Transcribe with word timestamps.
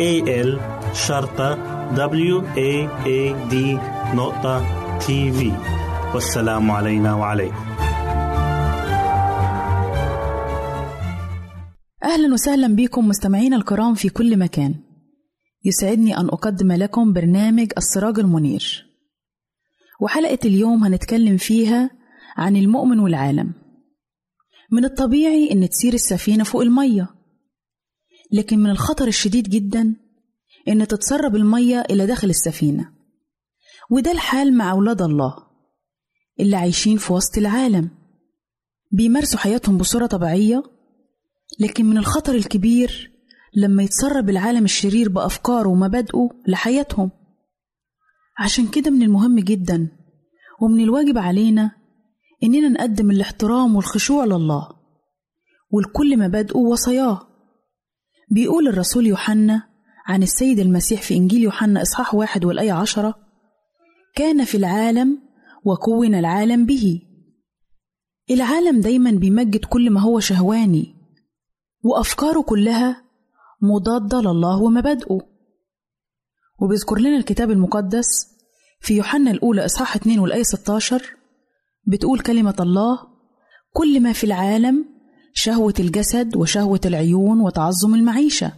A 0.00 0.22
L 0.46 0.60
شرطة 0.94 1.54
W 1.94 2.42
A 2.56 2.88
A 3.06 3.50
D 3.52 3.54
نقطة 4.14 4.64
تي 4.98 5.32
في 5.32 5.52
والسلام 6.14 6.70
علينا 6.70 7.14
وعليكم. 7.14 7.64
أهلا 12.04 12.32
وسهلا 12.32 12.76
بكم 12.76 13.08
مستمعينا 13.08 13.56
الكرام 13.56 13.94
في 13.94 14.08
كل 14.08 14.38
مكان. 14.38 14.74
يسعدني 15.64 16.16
أن 16.16 16.26
أقدم 16.26 16.72
لكم 16.72 17.12
برنامج 17.12 17.72
السراج 17.78 18.18
المنير. 18.18 18.86
وحلقة 20.00 20.38
اليوم 20.44 20.84
هنتكلم 20.84 21.36
فيها 21.36 21.90
عن 22.36 22.56
المؤمن 22.56 22.98
والعالم. 22.98 23.52
من 24.72 24.84
الطبيعي 24.84 25.52
إن 25.52 25.68
تسير 25.68 25.94
السفينة 25.94 26.44
فوق 26.44 26.62
المية. 26.62 27.19
لكن 28.32 28.58
من 28.58 28.70
الخطر 28.70 29.06
الشديد 29.08 29.48
جدا 29.48 29.94
إن 30.68 30.86
تتسرب 30.86 31.36
المية 31.36 31.80
إلى 31.90 32.06
داخل 32.06 32.30
السفينة. 32.30 32.92
وده 33.90 34.12
الحال 34.12 34.56
مع 34.56 34.70
أولاد 34.70 35.02
الله 35.02 35.34
اللي 36.40 36.56
عايشين 36.56 36.96
في 36.96 37.12
وسط 37.12 37.38
العالم. 37.38 37.90
بيمارسوا 38.90 39.38
حياتهم 39.38 39.78
بصورة 39.78 40.06
طبيعية 40.06 40.62
لكن 41.60 41.84
من 41.84 41.98
الخطر 41.98 42.34
الكبير 42.34 43.12
لما 43.56 43.82
يتسرب 43.82 44.30
العالم 44.30 44.64
الشرير 44.64 45.08
بأفكاره 45.08 45.68
ومبادئه 45.68 46.28
لحياتهم. 46.48 47.10
عشان 48.38 48.68
كده 48.68 48.90
من 48.90 49.02
المهم 49.02 49.38
جدا 49.40 49.88
ومن 50.62 50.80
الواجب 50.80 51.18
علينا 51.18 51.70
إننا 52.42 52.68
نقدم 52.68 53.10
الاحترام 53.10 53.76
والخشوع 53.76 54.24
لله 54.24 54.68
ولكل 55.70 56.18
مبادئه 56.18 56.56
ووصاياه 56.56 57.29
بيقول 58.30 58.68
الرسول 58.68 59.06
يوحنا 59.06 59.62
عن 60.06 60.22
السيد 60.22 60.58
المسيح 60.58 61.02
في 61.02 61.14
إنجيل 61.16 61.42
يوحنا 61.42 61.82
إصحاح 61.82 62.14
واحد 62.14 62.44
والآية 62.44 62.72
عشرة 62.72 63.14
كان 64.14 64.44
في 64.44 64.56
العالم 64.56 65.18
وكون 65.64 66.14
العالم 66.14 66.66
به. 66.66 67.02
العالم 68.30 68.80
دايما 68.80 69.10
بيمجد 69.10 69.64
كل 69.64 69.90
ما 69.90 70.00
هو 70.00 70.20
شهواني 70.20 70.94
وأفكاره 71.82 72.40
كلها 72.42 73.04
مضادة 73.62 74.20
لله 74.20 74.62
ومبادئه. 74.62 75.18
وبيذكر 76.60 76.98
لنا 76.98 77.16
الكتاب 77.16 77.50
المقدس 77.50 78.26
في 78.80 78.96
يوحنا 78.96 79.30
الأولى 79.30 79.64
إصحاح 79.64 79.96
2 79.96 80.18
والآية 80.18 80.42
16 80.42 81.16
بتقول 81.86 82.20
كلمة 82.20 82.54
الله 82.60 82.98
كل 83.72 84.00
ما 84.00 84.12
في 84.12 84.24
العالم 84.24 84.84
شهوة 85.32 85.74
الجسد 85.80 86.36
وشهوة 86.36 86.80
العيون 86.84 87.40
وتعظم 87.40 87.94
المعيشة. 87.94 88.52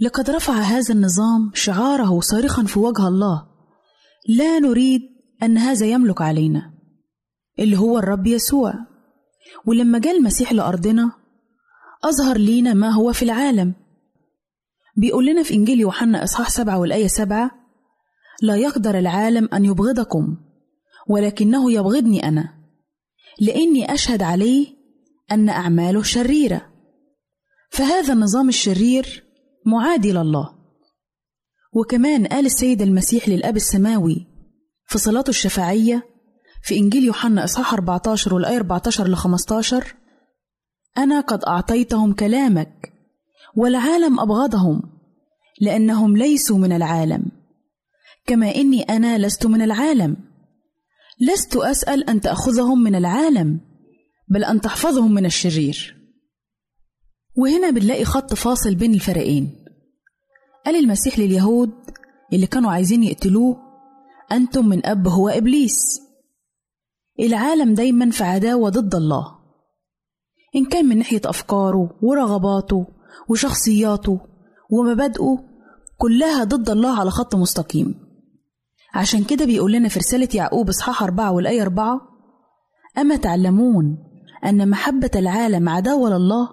لقد 0.00 0.30
رفع 0.30 0.52
هذا 0.52 0.94
النظام 0.94 1.50
شعاره 1.54 2.20
صارخا 2.20 2.64
في 2.64 2.78
وجه 2.78 3.08
الله. 3.08 3.46
لا 4.28 4.58
نريد 4.58 5.00
أن 5.42 5.58
هذا 5.58 5.86
يملك 5.86 6.22
علينا. 6.22 6.74
اللي 7.58 7.78
هو 7.78 7.98
الرب 7.98 8.26
يسوع. 8.26 8.74
ولما 9.66 9.98
جاء 9.98 10.16
المسيح 10.16 10.52
لأرضنا 10.52 11.12
أظهر 12.04 12.38
لينا 12.38 12.74
ما 12.74 12.90
هو 12.90 13.12
في 13.12 13.22
العالم. 13.22 13.74
بيقول 14.96 15.26
لنا 15.26 15.42
في 15.42 15.54
إنجيل 15.54 15.80
يوحنا 15.80 16.24
إصحاح 16.24 16.50
سبعة 16.50 16.78
والآية 16.78 17.06
سبعة 17.06 17.50
لا 18.42 18.56
يقدر 18.56 18.98
العالم 18.98 19.48
أن 19.52 19.64
يبغضكم 19.64 20.36
ولكنه 21.08 21.72
يبغضني 21.72 22.28
أنا 22.28 22.54
لأني 23.40 23.94
أشهد 23.94 24.22
عليه 24.22 24.77
أن 25.32 25.48
أعماله 25.48 26.02
شريرة. 26.02 26.72
فهذا 27.70 28.12
النظام 28.12 28.48
الشرير 28.48 29.24
معادي 29.66 30.12
لله 30.12 30.58
وكمان 31.72 32.26
قال 32.26 32.46
السيد 32.46 32.82
المسيح 32.82 33.28
للأب 33.28 33.56
السماوي 33.56 34.26
في 34.86 34.98
صلاته 34.98 35.30
الشفاعية 35.30 36.02
في 36.62 36.76
إنجيل 36.76 37.04
يوحنا 37.04 37.44
إصحاح 37.44 37.72
14 37.74 38.34
والآية 38.34 38.56
14 38.56 39.08
ل 39.08 39.16
15 39.16 39.94
أنا 40.98 41.20
قد 41.20 41.44
أعطيتهم 41.44 42.12
كلامك 42.12 42.92
والعالم 43.56 44.20
أبغضهم 44.20 44.82
لأنهم 45.60 46.16
ليسوا 46.16 46.58
من 46.58 46.72
العالم. 46.72 47.24
كما 48.26 48.54
إني 48.54 48.82
أنا 48.82 49.18
لست 49.18 49.46
من 49.46 49.62
العالم. 49.62 50.16
لست 51.20 51.56
أسأل 51.56 52.10
أن 52.10 52.20
تأخذهم 52.20 52.82
من 52.82 52.94
العالم. 52.94 53.60
بل 54.30 54.44
أن 54.44 54.60
تحفظهم 54.60 55.14
من 55.14 55.26
الشرير. 55.26 55.96
وهنا 57.36 57.70
بنلاقي 57.70 58.04
خط 58.04 58.34
فاصل 58.34 58.74
بين 58.74 58.94
الفريقين. 58.94 59.64
قال 60.66 60.76
المسيح 60.76 61.18
لليهود 61.18 61.70
اللي 62.32 62.46
كانوا 62.46 62.70
عايزين 62.70 63.02
يقتلوه 63.02 63.56
أنتم 64.32 64.68
من 64.68 64.86
أب 64.86 65.08
هو 65.08 65.28
إبليس. 65.28 66.00
العالم 67.20 67.74
دايما 67.74 68.10
في 68.10 68.24
عداوة 68.24 68.70
ضد 68.70 68.94
الله. 68.94 69.38
إن 70.56 70.64
كان 70.64 70.84
من 70.86 70.98
ناحية 70.98 71.20
أفكاره 71.24 71.98
ورغباته 72.02 72.86
وشخصياته 73.28 74.20
ومبادئه 74.70 75.44
كلها 75.98 76.44
ضد 76.44 76.70
الله 76.70 77.00
على 77.00 77.10
خط 77.10 77.34
مستقيم. 77.34 77.94
عشان 78.94 79.24
كده 79.24 79.44
بيقول 79.44 79.72
لنا 79.72 79.88
في 79.88 79.98
رسالة 79.98 80.28
يعقوب 80.34 80.68
إصحاح 80.68 81.02
أربعة 81.02 81.32
والآية 81.32 81.62
أربعة 81.62 82.00
أما 82.98 83.16
تعلمون 83.16 84.07
أن 84.44 84.70
محبة 84.70 85.10
العالم 85.14 85.68
عداوة 85.68 86.18
لله. 86.18 86.48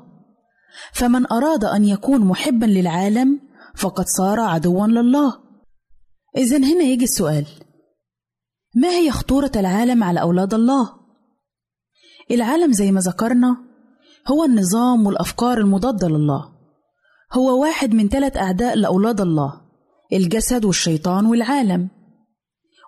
فمن 0.93 1.31
أراد 1.31 1.65
أن 1.65 1.85
يكون 1.85 2.21
محبا 2.21 2.65
للعالم 2.65 3.39
فقد 3.75 4.05
صار 4.07 4.39
عدوا 4.39 4.87
لله. 4.87 5.33
إذا 6.37 6.57
هنا 6.57 6.83
يجي 6.83 7.03
السؤال. 7.03 7.45
ما 8.75 8.89
هي 8.89 9.11
خطورة 9.11 9.51
العالم 9.55 10.03
على 10.03 10.21
أولاد 10.21 10.53
الله؟ 10.53 10.89
العالم 12.31 12.71
زي 12.71 12.91
ما 12.91 12.99
ذكرنا 12.99 13.57
هو 14.27 14.43
النظام 14.43 15.05
والأفكار 15.05 15.57
المضادة 15.57 16.07
لله. 16.07 16.51
هو 17.33 17.61
واحد 17.61 17.93
من 17.93 18.09
ثلاث 18.09 18.37
أعداء 18.37 18.75
لأولاد 18.75 19.21
الله 19.21 19.61
الجسد 20.13 20.65
والشيطان 20.65 21.25
والعالم. 21.25 21.89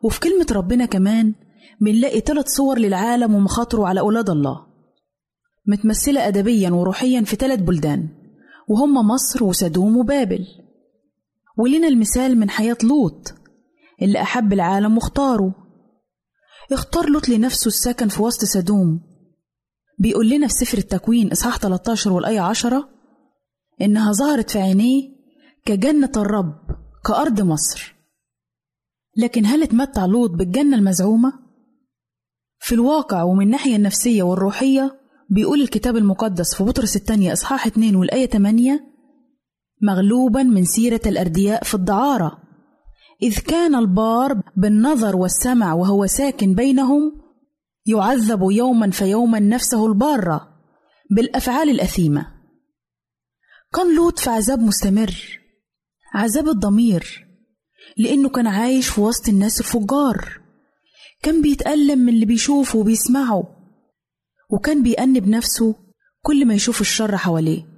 وفي 0.04 0.20
كلمة 0.20 0.48
ربنا 0.51 0.86
كمان 0.86 1.34
بنلاقي 1.82 2.20
ثلاث 2.20 2.48
صور 2.48 2.80
للعالم 2.80 3.36
ومخاطره 3.36 3.88
على 3.88 4.00
أولاد 4.00 4.30
الله. 4.30 4.66
متمثلة 5.67 6.27
أدبيا 6.27 6.69
وروحيا 6.69 7.21
في 7.21 7.36
ثلاث 7.36 7.59
بلدان 7.59 8.09
وهم 8.67 9.07
مصر 9.07 9.43
وسدوم 9.43 9.97
وبابل. 9.97 10.47
ولنا 11.57 11.88
المثال 11.88 12.38
من 12.39 12.50
حياة 12.50 12.77
لوط 12.83 13.33
اللي 14.01 14.21
أحب 14.21 14.53
العالم 14.53 14.95
واختاره. 14.95 15.55
اختار 16.71 17.09
لوط 17.09 17.29
لنفسه 17.29 17.67
السكن 17.67 18.07
في 18.07 18.21
وسط 18.21 18.45
سدوم. 18.45 19.01
بيقول 20.00 20.29
لنا 20.29 20.47
في 20.47 20.53
سفر 20.53 20.77
التكوين 20.77 21.31
إصحاح 21.31 21.57
13 21.57 22.12
والآية 22.13 22.39
10 22.39 22.89
إنها 23.81 24.12
ظهرت 24.12 24.50
في 24.50 24.59
عينيه 24.59 25.09
كجنة 25.65 26.12
الرب 26.17 26.55
كأرض 27.05 27.41
مصر. 27.41 27.95
لكن 29.17 29.45
هل 29.45 29.63
اتمتع 29.63 30.05
لوط 30.05 30.29
بالجنة 30.29 30.77
المزعومة؟ 30.77 31.33
في 32.59 32.75
الواقع 32.75 33.24
ومن 33.24 33.45
الناحية 33.45 33.75
النفسية 33.75 34.24
والروحية 34.24 35.00
بيقول 35.29 35.62
الكتاب 35.62 35.98
المقدس 35.98 36.55
في 36.55 36.63
بطرس 36.63 36.96
الثانية 36.96 37.34
إصحاح 37.34 37.67
2 37.67 37.96
والآية 37.96 38.25
8 38.25 38.86
مغلوبا 39.81 40.43
من 40.43 40.65
سيرة 40.65 41.01
الأردياء 41.05 41.63
في 41.63 41.74
الدعارة. 41.74 42.41
إذ 43.24 43.39
كان 43.39 43.75
البار 43.75 44.41
بالنظر 44.57 45.15
والسمع 45.15 45.74
وهو 45.74 46.05
ساكن 46.05 46.53
بينهم 46.53 47.22
يعذب 47.86 48.51
يوما 48.51 48.91
فيوما 48.91 49.39
نفسه 49.39 49.88
البارة 49.88 50.48
بالأفعال 51.12 51.69
الأثيمة. 51.69 52.27
كان 53.74 53.96
لوط 53.96 54.19
في 54.19 54.29
عذاب 54.29 54.60
مستمر 54.60 55.39
عذاب 56.13 56.48
الضمير 56.48 57.27
لأنه 57.98 58.29
كان 58.29 58.48
عايش 58.48 58.88
في 58.89 59.01
وسط 59.01 59.29
الناس 59.29 59.60
الفجار. 59.60 60.41
كان 61.24 61.41
بيتألم 61.41 62.00
من 62.00 62.10
اللي 62.10 62.25
بيشوفه 62.25 62.79
وبيسمعه. 62.79 63.56
وكان 64.50 64.84
بيأنب 64.84 65.27
نفسه 65.27 65.75
كل 66.22 66.46
ما 66.46 66.54
يشوف 66.54 66.82
الشر 66.82 67.18
حواليه 67.18 67.77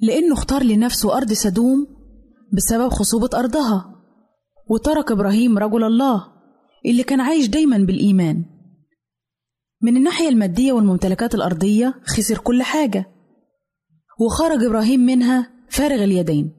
لأنه 0.00 0.32
اختار 0.32 0.62
لنفسه 0.62 1.16
أرض 1.16 1.32
سدوم 1.32 1.86
بسبب 2.52 2.88
خصوبة 2.88 3.38
أرضها 3.38 3.94
وترك 4.70 5.12
إبراهيم 5.12 5.58
رجل 5.58 5.84
الله 5.84 6.32
اللي 6.86 7.02
كان 7.02 7.20
عايش 7.20 7.46
دايما 7.46 7.78
بالإيمان. 7.78 8.44
من 9.82 9.96
الناحية 9.96 10.28
المادية 10.28 10.72
والممتلكات 10.72 11.34
الأرضية 11.34 11.94
خسر 12.04 12.38
كل 12.38 12.62
حاجة 12.62 13.06
وخرج 14.20 14.64
إبراهيم 14.64 15.00
منها 15.00 15.50
فارغ 15.68 16.04
اليدين. 16.04 16.52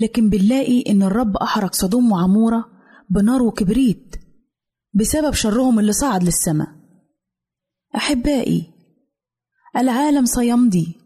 لكن 0.00 0.30
بنلاقي 0.30 0.80
إن 0.80 1.02
الرب 1.02 1.36
أحرق 1.36 1.74
صدوم 1.74 2.12
وعمورة 2.12 2.64
بنار 3.10 3.42
وكبريت 3.42 4.16
بسبب 4.94 5.32
شرهم 5.32 5.78
اللي 5.78 5.92
صعد 5.92 6.22
للسماء. 6.24 6.68
أحبائي 7.96 8.70
العالم 9.76 10.24
سيمضي 10.24 10.96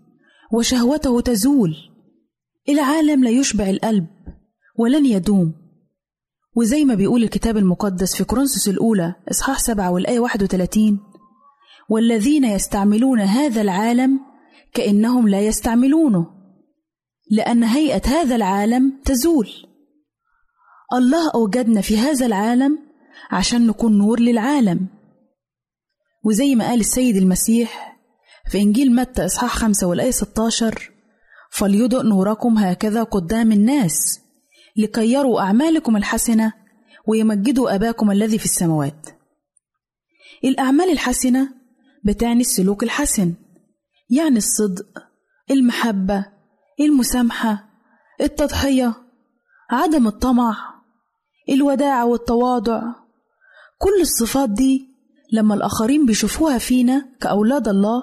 وشهوته 0.53 1.21
تزول. 1.21 1.77
العالم 2.69 3.25
لا 3.25 3.31
يشبع 3.31 3.71
القلب 3.71 4.07
ولن 4.79 5.07
يدوم. 5.07 5.55
وزي 6.57 6.85
ما 6.85 6.95
بيقول 6.95 7.23
الكتاب 7.23 7.57
المقدس 7.57 8.17
في 8.17 8.25
كورنثوس 8.25 8.69
الأولى 8.69 9.15
إصحاح 9.31 9.59
سبعة 9.59 9.91
والآية 9.91 10.21
31 10.21 11.01
والذين 11.91 12.45
يستعملون 12.45 13.21
هذا 13.21 13.61
العالم 13.61 14.21
كأنهم 14.75 15.29
لا 15.29 15.41
يستعملونه 15.41 16.27
لأن 17.31 17.65
هيئة 17.65 18.07
هذا 18.07 18.37
العالم 18.37 19.01
تزول. 19.05 19.49
الله 20.93 21.31
أوجدنا 21.35 21.81
في 21.81 21.99
هذا 21.99 22.27
العالم 22.27 22.79
عشان 23.31 23.67
نكون 23.67 23.99
نور 23.99 24.21
للعالم. 24.21 24.98
وزي 26.25 26.55
ما 26.55 26.65
قال 26.69 26.81
السيد 26.81 27.17
المسيح 27.17 27.99
في 28.51 28.59
إنجيل 28.59 28.95
متى 28.95 29.27
إصحاح 29.27 29.55
خمسة 29.57 29.87
والآية 29.87 30.11
16 30.11 30.91
فليضئ 31.51 32.03
نوركم 32.03 32.59
هكذا 32.59 33.03
قدام 33.03 33.53
الناس 33.53 34.21
لكي 34.77 35.13
يروا 35.13 35.41
أعمالكم 35.41 35.97
الحسنة 35.97 36.53
ويمجدوا 37.07 37.75
أباكم 37.75 38.11
الذي 38.11 38.39
في 38.39 38.45
السماوات. 38.45 39.07
الأعمال 40.45 40.91
الحسنة 40.93 41.49
بتعني 42.05 42.41
السلوك 42.41 42.83
الحسن 42.83 43.35
يعني 44.11 44.39
الصدق 44.39 44.87
المحبة 45.51 46.27
المسامحة 46.81 47.69
التضحية 48.21 48.95
عدم 49.71 50.07
الطمع 50.07 50.57
الوداعة 51.49 52.07
والتواضع. 52.07 52.83
كل 53.79 54.01
الصفات 54.01 54.51
دي 54.51 54.88
لما 55.33 55.55
الآخرين 55.55 56.07
بيشوفوها 56.07 56.59
فينا 56.59 57.09
كأولاد 57.21 57.69
الله 57.69 58.03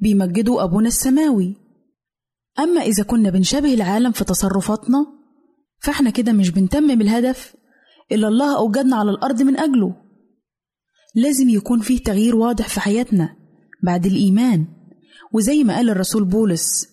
بيمجدوا 0.00 0.62
أبونا 0.64 0.88
السماوي. 0.88 1.56
أما 2.58 2.80
إذا 2.80 3.02
كنا 3.02 3.30
بنشبه 3.30 3.74
العالم 3.74 4.12
في 4.12 4.24
تصرفاتنا 4.24 5.06
فإحنا 5.80 6.10
كده 6.10 6.32
مش 6.32 6.50
بنتمم 6.50 7.00
الهدف 7.00 7.54
اللي 8.12 8.28
الله 8.28 8.56
أوجدنا 8.58 8.96
على 8.96 9.10
الأرض 9.10 9.42
من 9.42 9.58
أجله. 9.58 9.96
لازم 11.14 11.48
يكون 11.48 11.80
فيه 11.80 12.02
تغيير 12.02 12.36
واضح 12.36 12.68
في 12.68 12.80
حياتنا 12.80 13.36
بعد 13.82 14.06
الإيمان. 14.06 14.66
وزي 15.32 15.64
ما 15.64 15.76
قال 15.76 15.90
الرسول 15.90 16.24
بولس 16.24 16.86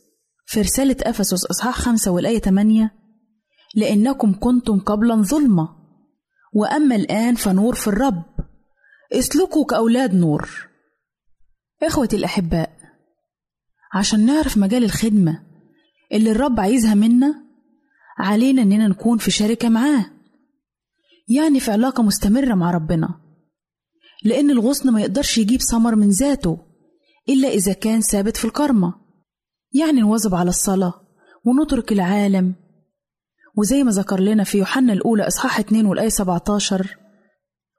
في 0.45 0.61
رسالة 0.61 0.95
أفسس 1.01 1.45
إصحاح 1.45 1.77
خمسة 1.77 2.11
والآية 2.11 2.39
8 2.39 2.91
لأنكم 3.75 4.33
كنتم 4.39 4.79
قبلا 4.79 5.15
ظلمة 5.15 5.69
وأما 6.53 6.95
الآن 6.95 7.35
فنور 7.35 7.75
في 7.75 7.87
الرب. 7.87 8.23
اسلكوا 9.13 9.65
كأولاد 9.65 10.13
نور. 10.13 10.67
إخوتي 11.83 12.15
الأحباء 12.15 12.71
عشان 13.93 14.25
نعرف 14.25 14.57
مجال 14.57 14.83
الخدمة 14.83 15.43
اللي 16.11 16.31
الرب 16.31 16.59
عايزها 16.59 16.93
منا 16.93 17.43
علينا 18.17 18.61
إننا 18.61 18.87
نكون 18.87 19.17
في 19.17 19.31
شركة 19.31 19.69
معاه. 19.69 20.05
يعني 21.27 21.59
في 21.59 21.71
علاقة 21.71 22.03
مستمرة 22.03 22.55
مع 22.55 22.71
ربنا. 22.71 23.09
لأن 24.23 24.49
الغصن 24.49 24.89
ما 24.93 25.01
يقدرش 25.01 25.37
يجيب 25.37 25.61
ثمر 25.61 25.95
من 25.95 26.09
ذاته 26.09 26.57
إلا 27.29 27.47
إذا 27.47 27.73
كان 27.73 28.01
ثابت 28.01 28.37
في 28.37 28.45
الكرمة. 28.45 28.93
يعني 29.73 30.01
نواظب 30.01 30.35
على 30.35 30.49
الصلاة 30.49 30.93
ونترك 31.45 31.91
العالم. 31.91 32.55
وزي 33.57 33.83
ما 33.83 33.91
ذكر 33.91 34.19
لنا 34.19 34.43
في 34.43 34.57
يوحنا 34.57 34.93
الأولى 34.93 35.27
إصحاح 35.27 35.59
2 35.59 35.85
والآية 35.85 36.09
17 36.09 36.97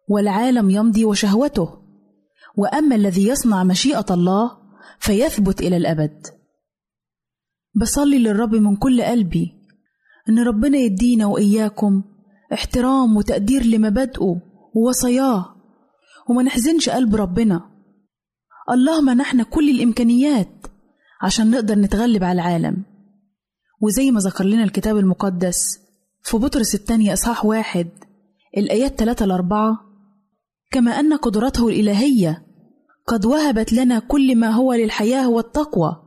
والعالم 0.08 0.70
يمضي 0.70 1.04
وشهوته. 1.04 1.78
وأما 2.56 2.96
الذي 2.96 3.28
يصنع 3.28 3.64
مشيئة 3.64 4.06
الله 4.10 4.50
فيثبت 4.98 5.60
إلى 5.60 5.76
الأبد. 5.76 6.26
بصلي 7.74 8.18
للرب 8.18 8.54
من 8.54 8.76
كل 8.76 9.02
قلبي. 9.02 9.52
إن 10.28 10.38
ربنا 10.38 10.78
يدينا 10.78 11.26
وإياكم 11.26 12.02
احترام 12.52 13.16
وتقدير 13.16 13.64
لمبادئه 13.66 14.40
ووصاياه. 14.74 15.54
وما 16.28 16.42
نحزنش 16.42 16.88
قلب 16.88 17.16
ربنا. 17.16 17.70
الله 18.70 19.00
منحنا 19.00 19.42
كل 19.42 19.70
الإمكانيات 19.70 20.66
عشان 21.22 21.50
نقدر 21.50 21.74
نتغلب 21.78 22.24
على 22.24 22.42
العالم. 22.42 22.84
وزي 23.80 24.10
ما 24.10 24.20
ذكر 24.20 24.44
لنا 24.44 24.64
الكتاب 24.64 24.96
المقدس 24.96 25.78
في 26.22 26.36
بطرس 26.36 26.74
الثانية 26.74 27.12
إصحاح 27.12 27.44
واحد 27.44 27.88
الآيات 28.56 28.98
ثلاثة 28.98 29.26
لأربعة 29.26 29.91
كما 30.72 30.90
أن 31.00 31.14
قدرته 31.14 31.68
الإلهية 31.68 32.46
قد 33.06 33.24
وهبت 33.24 33.72
لنا 33.72 33.98
كل 33.98 34.36
ما 34.36 34.50
هو 34.50 34.72
للحياة 34.72 35.28
والتقوى 35.28 36.02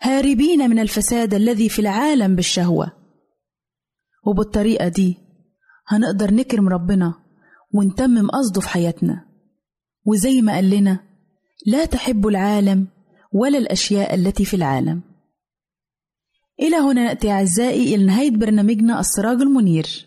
هاربين 0.00 0.70
من 0.70 0.78
الفساد 0.78 1.34
الذي 1.34 1.68
في 1.68 1.78
العالم 1.78 2.36
بالشهوة. 2.36 2.92
وبالطريقة 4.26 4.88
دي 4.88 5.16
هنقدر 5.88 6.34
نكرم 6.34 6.68
ربنا 6.68 7.14
ونتمم 7.74 8.30
قصده 8.30 8.60
في 8.60 8.68
حياتنا. 8.68 9.24
وزي 10.06 10.42
ما 10.42 10.52
قال 10.54 10.70
لنا 10.70 11.00
لا 11.66 11.84
تحب 11.84 12.26
العالم 12.26 12.86
ولا 13.32 13.58
الأشياء 13.58 14.14
التي 14.14 14.44
في 14.44 14.56
العالم. 14.56 15.02
إلى 16.60 16.76
هنا 16.76 17.04
نأتي 17.04 17.30
أعزائي 17.30 17.94
إلى 17.94 18.04
نهاية 18.04 18.30
برنامجنا 18.30 19.00
السراج 19.00 19.40
المنير. 19.40 20.06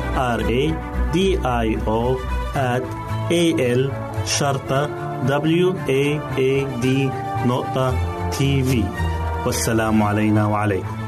R 0.15 0.41
A 0.61 0.63
D 1.13 1.17
I 1.43 1.67
O 1.87 2.17
at 2.55 2.83
A 3.31 3.43
L 3.79 3.91
شرطة 4.25 4.89
W 5.27 5.67
A 5.87 6.03
A 6.37 6.51
D 6.83 6.87
نقطة 7.45 7.95
تي 8.29 8.63
في 8.63 8.83
والسلام 9.45 10.03
علينا 10.03 10.45
وعليكم 10.45 11.01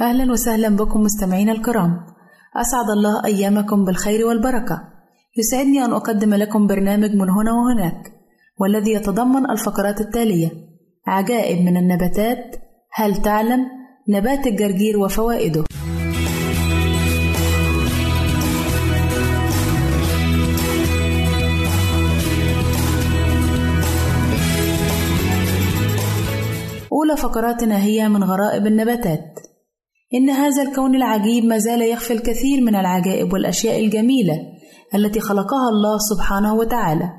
أهلا 0.00 0.32
وسهلا 0.32 0.68
بكم 0.68 1.00
مستمعينا 1.00 1.52
الكرام. 1.52 2.15
أسعد 2.60 2.90
الله 2.90 3.24
أيامكم 3.24 3.84
بالخير 3.84 4.26
والبركة. 4.26 4.80
يسعدني 5.38 5.84
أن 5.84 5.92
أقدم 5.92 6.34
لكم 6.34 6.66
برنامج 6.66 7.10
من 7.10 7.30
هنا 7.30 7.52
وهناك 7.52 8.12
والذي 8.60 8.92
يتضمن 8.92 9.50
الفقرات 9.50 10.00
التالية. 10.00 10.50
عجائب 11.06 11.64
من 11.64 11.76
النباتات 11.76 12.56
هل 12.92 13.22
تعلم؟ 13.22 13.60
نبات 14.08 14.46
الجرجير 14.46 14.98
وفوائده. 14.98 15.64
أولى 26.92 27.16
فقراتنا 27.16 27.78
هي 27.82 28.08
من 28.08 28.24
غرائب 28.24 28.66
النباتات. 28.66 29.45
إن 30.16 30.30
هذا 30.30 30.62
الكون 30.62 30.94
العجيب 30.94 31.44
ما 31.44 31.58
زال 31.58 31.82
يخفي 31.82 32.12
الكثير 32.12 32.60
من 32.60 32.74
العجائب 32.74 33.32
والأشياء 33.32 33.84
الجميلة 33.84 34.34
التي 34.94 35.20
خلقها 35.20 35.68
الله 35.72 35.98
سبحانه 35.98 36.54
وتعالى. 36.54 37.10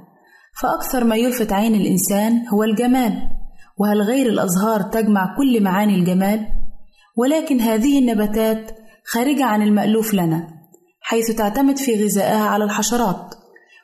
فأكثر 0.62 1.04
ما 1.04 1.16
يلفت 1.16 1.52
عين 1.54 1.76
الإنسان 1.76 2.48
هو 2.48 2.64
الجمال 2.64 3.14
وهل 3.80 4.02
غير 4.02 4.30
الأزهار 4.30 4.82
تجمع 4.82 5.36
كل 5.38 5.64
معاني 5.64 5.96
الجمال؟ 5.96 6.48
ولكن 7.18 7.60
هذه 7.60 8.00
النباتات 8.00 8.72
خارجة 9.06 9.46
عن 9.46 9.62
المألوف 9.62 10.14
لنا 10.14 10.48
حيث 11.02 11.32
تعتمد 11.32 11.78
في 11.78 12.04
غذائها 12.04 12.44
على 12.44 12.64
الحشرات 12.64 13.36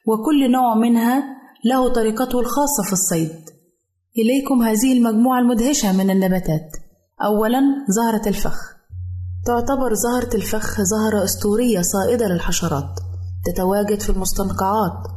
وكل 0.08 0.52
نوع 0.52 0.76
منها 0.76 1.24
له 1.66 1.94
طريقته 1.94 2.40
الخاصة 2.40 2.84
في 2.88 2.94
الصيد. 2.94 3.40
إليكم 4.18 4.62
هذه 4.62 4.94
المجموعة 4.98 5.40
المدهشة 5.40 5.98
من 5.98 6.10
النباتات. 6.10 6.70
أولا 7.24 7.62
زهرة 7.88 8.28
الفخ. 8.28 8.73
تعتبر 9.46 9.94
زهرة 9.94 10.36
الفخ 10.36 10.82
زهرة 10.82 11.24
أسطورية 11.24 11.82
صائدة 11.82 12.28
للحشرات 12.28 13.00
تتواجد 13.46 14.00
في 14.00 14.10
المستنقعات 14.10 15.08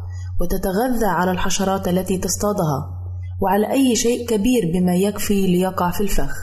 وتتغذى 0.40 1.06
على 1.06 1.30
الحشرات 1.30 1.88
التي 1.88 2.18
تصطادها 2.18 2.90
وعلى 3.42 3.72
أي 3.72 3.96
شيء 3.96 4.26
كبير 4.28 4.70
بما 4.74 4.94
يكفي 4.94 5.46
ليقع 5.46 5.90
في 5.90 6.00
الفخ. 6.00 6.34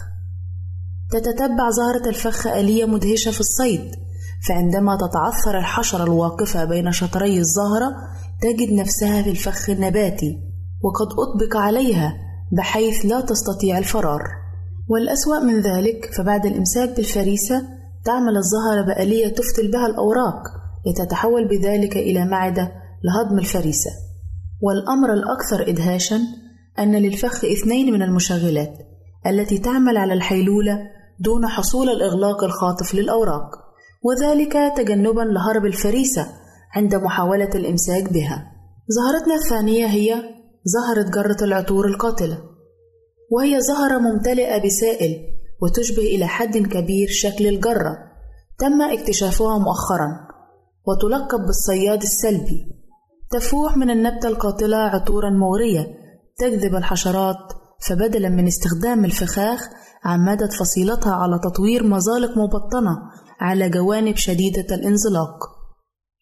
تتتبع 1.11 1.69
زهرة 1.69 2.09
الفخ 2.09 2.47
آلية 2.47 2.85
مدهشة 2.85 3.31
في 3.31 3.39
الصيد 3.39 3.91
فعندما 4.47 4.97
تتعثر 4.97 5.57
الحشرة 5.57 6.03
الواقفة 6.03 6.65
بين 6.65 6.91
شطري 6.91 7.37
الزهرة 7.37 7.91
تجد 8.41 8.73
نفسها 8.73 9.21
في 9.21 9.29
الفخ 9.29 9.69
النباتي 9.69 10.37
وقد 10.81 11.07
أطبق 11.07 11.57
عليها 11.57 12.13
بحيث 12.51 13.05
لا 13.05 13.21
تستطيع 13.21 13.77
الفرار. 13.77 14.42
والأسوأ 14.89 15.39
من 15.39 15.61
ذلك 15.61 16.13
فبعد 16.17 16.45
الإمساك 16.45 16.95
بالفريسة 16.95 17.61
تعمل 18.05 18.37
الزهرة 18.37 18.81
بآلية 18.87 19.27
تفتل 19.27 19.71
بها 19.71 19.85
الأوراق 19.85 20.43
لتتحول 20.85 21.47
بذلك 21.47 21.97
إلى 21.97 22.25
معدة 22.25 22.71
لهضم 23.03 23.39
الفريسة. 23.39 23.91
والأمر 24.61 25.13
الأكثر 25.13 25.69
إدهاشا 25.69 26.19
أن 26.79 26.95
للفخ 26.95 27.45
اثنين 27.45 27.93
من 27.93 28.01
المشغلات 28.01 28.73
التي 29.27 29.57
تعمل 29.57 29.97
على 29.97 30.13
الحيلولة 30.13 30.79
دون 31.19 31.47
حصول 31.47 31.89
الإغلاق 31.89 32.43
الخاطف 32.43 32.95
للأوراق 32.95 33.49
وذلك 34.03 34.53
تجنبا 34.77 35.21
لهرب 35.21 35.65
الفريسة 35.65 36.27
عند 36.75 36.95
محاولة 36.95 37.49
الإمساك 37.55 38.13
بها. 38.13 38.51
زهرتنا 38.87 39.35
الثانية 39.35 39.85
هي 39.85 40.23
زهرة 40.63 41.09
جرة 41.09 41.45
العطور 41.45 41.87
القاتلة. 41.87 42.52
وهي 43.31 43.61
زهرة 43.61 43.97
ممتلئة 43.97 44.65
بسائل 44.65 45.17
وتشبه 45.61 46.03
إلى 46.03 46.27
حد 46.27 46.57
كبير 46.57 47.07
شكل 47.09 47.47
الجرة. 47.47 47.97
تم 48.59 48.81
اكتشافها 48.81 49.57
مؤخرا 49.57 50.27
وتلقب 50.87 51.45
بالصياد 51.45 52.01
السلبي. 52.01 52.65
تفوح 53.31 53.77
من 53.77 53.89
النبتة 53.89 54.27
القاتلة 54.27 54.77
عطورا 54.77 55.29
مغرية 55.29 55.87
تجذب 56.37 56.75
الحشرات 56.75 57.53
فبدلا 57.87 58.29
من 58.29 58.47
استخدام 58.47 59.05
الفخاخ 59.05 59.69
عمدت 60.05 60.53
فصيلتها 60.53 61.13
على 61.13 61.39
تطوير 61.43 61.83
مزالق 61.83 62.37
مبطنة 62.37 62.97
على 63.39 63.69
جوانب 63.69 64.15
شديدة 64.15 64.75
الانزلاق. 64.75 65.39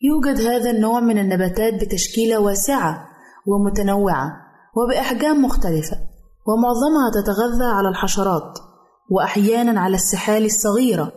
يوجد 0.01 0.41
هذا 0.41 0.71
النوع 0.71 0.99
من 0.99 1.17
النباتات 1.17 1.73
بتشكيلة 1.73 2.39
واسعة 2.39 3.05
ومتنوعة 3.47 4.31
وبأحجام 4.77 5.45
مختلفة. 5.45 6.10
ومعظمها 6.51 7.09
تتغذى 7.13 7.65
على 7.65 7.89
الحشرات 7.89 8.59
وأحيانا 9.09 9.81
على 9.81 9.95
السحال 9.95 10.45
الصغيرة. 10.45 11.11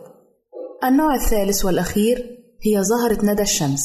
النوع 0.83 1.15
الثالث 1.15 1.65
والأخير 1.65 2.17
هي 2.65 2.83
زهرة 2.83 3.25
ندى 3.25 3.41
الشمس. 3.41 3.83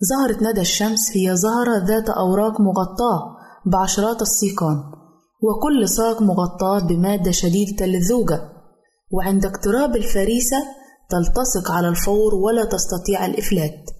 زهرة 0.00 0.50
ندى 0.50 0.60
الشمس 0.60 1.16
هي 1.16 1.36
زهرة 1.36 1.84
ذات 1.86 2.08
أوراق 2.08 2.60
مغطاة 2.60 3.36
بعشرات 3.66 4.22
السيقان 4.22 4.76
وكل 5.42 5.88
ساق 5.88 6.22
مغطاة 6.22 6.86
بمادة 6.88 7.30
شديدة 7.30 7.84
اللزوجة 7.84 8.40
وعند 9.10 9.46
اقتراب 9.46 9.96
الفريسة 9.96 10.56
تلتصق 11.10 11.70
على 11.70 11.88
الفور 11.88 12.34
ولا 12.34 12.64
تستطيع 12.64 13.26
الإفلات 13.26 13.90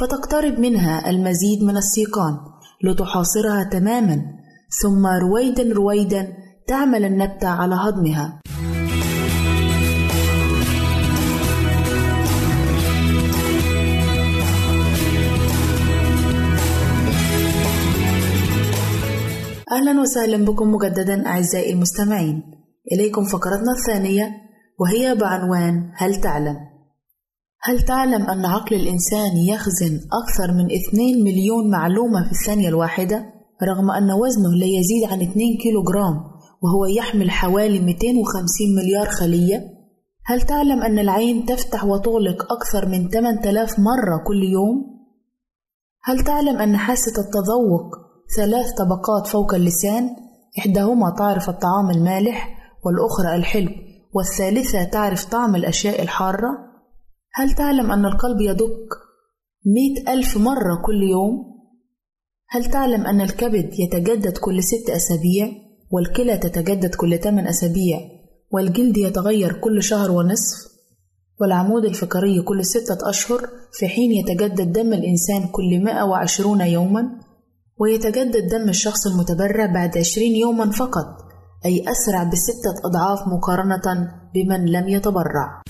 فتقترب 0.00 0.58
منها 0.58 1.10
المزيد 1.10 1.62
من 1.62 1.76
السيقان 1.76 2.38
لتحاصرها 2.84 3.64
تماما. 3.72 4.37
ثم 4.70 5.06
رويدا 5.06 5.74
رويدا 5.74 6.32
تعمل 6.66 7.04
النبتة 7.04 7.48
على 7.48 7.74
هضمها 7.74 8.40
أهلا 19.72 20.00
وسهلا 20.00 20.44
بكم 20.44 20.72
مجددا 20.74 21.26
أعزائي 21.26 21.72
المستمعين 21.72 22.42
إليكم 22.92 23.24
فقرتنا 23.24 23.72
الثانية 23.72 24.30
وهي 24.78 25.14
بعنوان 25.14 25.90
هل 25.94 26.20
تعلم؟ 26.20 26.56
هل 27.62 27.82
تعلم 27.82 28.22
أن 28.22 28.44
عقل 28.44 28.76
الإنسان 28.76 29.36
يخزن 29.36 30.00
أكثر 30.22 30.52
من 30.52 30.64
2 30.64 31.24
مليون 31.24 31.70
معلومة 31.70 32.24
في 32.24 32.32
الثانية 32.32 32.68
الواحدة؟ 32.68 33.37
رغم 33.62 33.90
أن 33.90 34.10
وزنه 34.12 34.54
لا 34.54 34.66
يزيد 34.66 35.12
عن 35.12 35.22
2 35.22 35.56
كيلو 35.62 35.82
جرام 35.82 36.14
وهو 36.62 36.86
يحمل 36.86 37.30
حوالي 37.30 37.78
250 37.78 38.46
مليار 38.76 39.06
خلية؟ 39.06 39.78
هل 40.26 40.42
تعلم 40.42 40.82
أن 40.82 40.98
العين 40.98 41.46
تفتح 41.46 41.84
وتغلق 41.84 42.52
أكثر 42.52 42.88
من 42.88 43.08
8000 43.08 43.78
مرة 43.78 44.24
كل 44.26 44.42
يوم؟ 44.42 44.98
هل 46.04 46.24
تعلم 46.24 46.56
أن 46.56 46.76
حاسة 46.76 47.12
التذوق 47.20 47.96
ثلاث 48.36 48.72
طبقات 48.72 49.26
فوق 49.26 49.54
اللسان 49.54 50.10
إحداهما 50.58 51.14
تعرف 51.18 51.48
الطعام 51.48 51.90
المالح 51.90 52.48
والأخرى 52.84 53.36
الحلو 53.36 53.70
والثالثة 54.14 54.84
تعرف 54.84 55.24
طعم 55.24 55.56
الأشياء 55.56 56.02
الحارة 56.02 56.48
هل 57.34 57.52
تعلم 57.52 57.92
أن 57.92 58.04
القلب 58.04 58.40
يدق 58.40 58.88
مئة 59.66 60.12
ألف 60.12 60.36
مرة 60.36 60.82
كل 60.86 61.02
يوم؟ 61.02 61.57
هل 62.50 62.64
تعلم 62.64 63.06
أن 63.06 63.20
الكبد 63.20 63.70
يتجدد 63.78 64.38
كل 64.38 64.62
ست 64.62 64.90
أسابيع؟ 64.90 65.48
والكلى 65.90 66.38
تتجدد 66.38 66.94
كل 66.94 67.18
ثمان 67.18 67.46
أسابيع؟ 67.46 67.98
والجلد 68.50 68.96
يتغير 68.96 69.52
كل 69.52 69.82
شهر 69.82 70.10
ونصف؟ 70.10 70.56
والعمود 71.40 71.84
الفقري 71.84 72.42
كل 72.42 72.64
ستة 72.64 73.10
أشهر 73.10 73.40
في 73.72 73.88
حين 73.88 74.12
يتجدد 74.12 74.72
دم 74.72 74.92
الإنسان 74.92 75.48
كل 75.52 75.84
120 75.84 76.60
يوما؟ 76.60 77.02
ويتجدد 77.80 78.48
دم 78.48 78.68
الشخص 78.68 79.06
المتبرع 79.06 79.66
بعد 79.66 79.98
20 79.98 80.26
يوما 80.26 80.70
فقط 80.70 81.06
أي 81.64 81.84
أسرع 81.88 82.24
بستة 82.24 82.74
أضعاف 82.84 83.28
مقارنة 83.28 84.12
بمن 84.34 84.64
لم 84.64 84.88
يتبرع. 84.88 85.62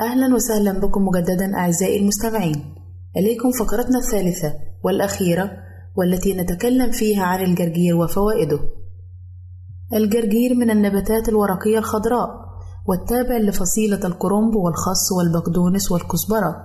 أهلا 0.00 0.34
وسهلا 0.34 0.72
بكم 0.78 1.04
مجددا 1.04 1.54
أعزائي 1.54 2.00
المستمعين. 2.00 2.74
إليكم 3.16 3.50
فقرتنا 3.50 3.98
الثالثة 3.98 4.54
والأخيرة 4.84 5.50
والتي 5.96 6.34
نتكلم 6.34 6.90
فيها 6.90 7.22
عن 7.22 7.44
الجرجير 7.44 7.96
وفوائده. 7.96 8.58
الجرجير 9.94 10.54
من 10.54 10.70
النباتات 10.70 11.28
الورقية 11.28 11.78
الخضراء 11.78 12.28
والتابع 12.88 13.36
لفصيلة 13.36 14.06
الكرنب 14.06 14.54
والخس 14.56 15.12
والبقدونس 15.12 15.92
والكزبرة 15.92 16.56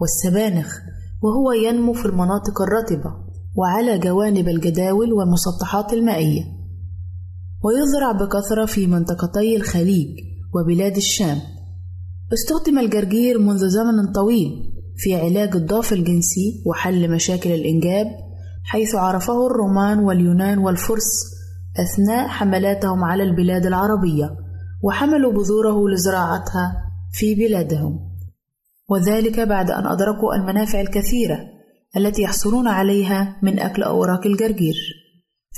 والسبانخ 0.00 0.78
وهو 1.22 1.52
ينمو 1.52 1.92
في 1.92 2.06
المناطق 2.06 2.62
الرطبة 2.62 3.14
وعلى 3.54 3.98
جوانب 3.98 4.48
الجداول 4.48 5.12
والمسطحات 5.12 5.92
المائية. 5.92 6.42
ويزرع 7.64 8.12
بكثرة 8.12 8.66
في 8.66 8.86
منطقتي 8.86 9.56
الخليج 9.56 10.08
وبلاد 10.54 10.96
الشام. 10.96 11.55
استخدم 12.32 12.78
الجرجير 12.78 13.38
منذ 13.38 13.68
زمن 13.68 14.12
طويل 14.14 14.72
في 14.96 15.14
علاج 15.14 15.56
الضعف 15.56 15.92
الجنسي 15.92 16.62
وحل 16.66 17.10
مشاكل 17.10 17.50
الإنجاب 17.50 18.06
حيث 18.64 18.94
عرفه 18.94 19.46
الرومان 19.46 19.98
واليونان 19.98 20.58
والفرس 20.58 21.10
أثناء 21.78 22.28
حملاتهم 22.28 23.04
على 23.04 23.22
البلاد 23.22 23.66
العربية 23.66 24.36
وحملوا 24.82 25.32
بذوره 25.32 25.88
لزراعتها 25.88 26.72
في 27.12 27.34
بلادهم. 27.34 27.98
وذلك 28.90 29.40
بعد 29.40 29.70
أن 29.70 29.86
أدركوا 29.86 30.34
المنافع 30.34 30.80
الكثيرة 30.80 31.38
التي 31.96 32.22
يحصلون 32.22 32.68
عليها 32.68 33.36
من 33.42 33.58
أكل 33.58 33.82
أوراق 33.82 34.26
الجرجير. 34.26 34.76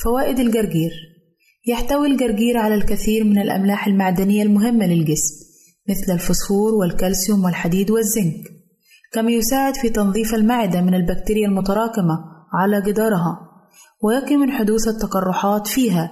فوائد 0.04 0.38
الجرجير 0.38 0.90
يحتوي 1.68 2.06
الجرجير 2.06 2.56
على 2.56 2.74
الكثير 2.74 3.24
من 3.24 3.38
الأملاح 3.38 3.86
المعدنية 3.86 4.42
المهمة 4.42 4.86
للجسم 4.86 5.47
مثل 5.88 6.12
الفوسفور 6.12 6.74
والكالسيوم 6.74 7.44
والحديد 7.44 7.90
والزنك 7.90 8.44
كما 9.12 9.30
يساعد 9.30 9.76
في 9.76 9.88
تنظيف 9.88 10.34
المعدة 10.34 10.80
من 10.80 10.94
البكتيريا 10.94 11.48
المتراكمة 11.48 12.18
على 12.54 12.82
جدارها 12.82 13.38
ويقي 14.02 14.36
من 14.36 14.50
حدوث 14.50 14.88
التقرحات 14.88 15.66
فيها 15.66 16.10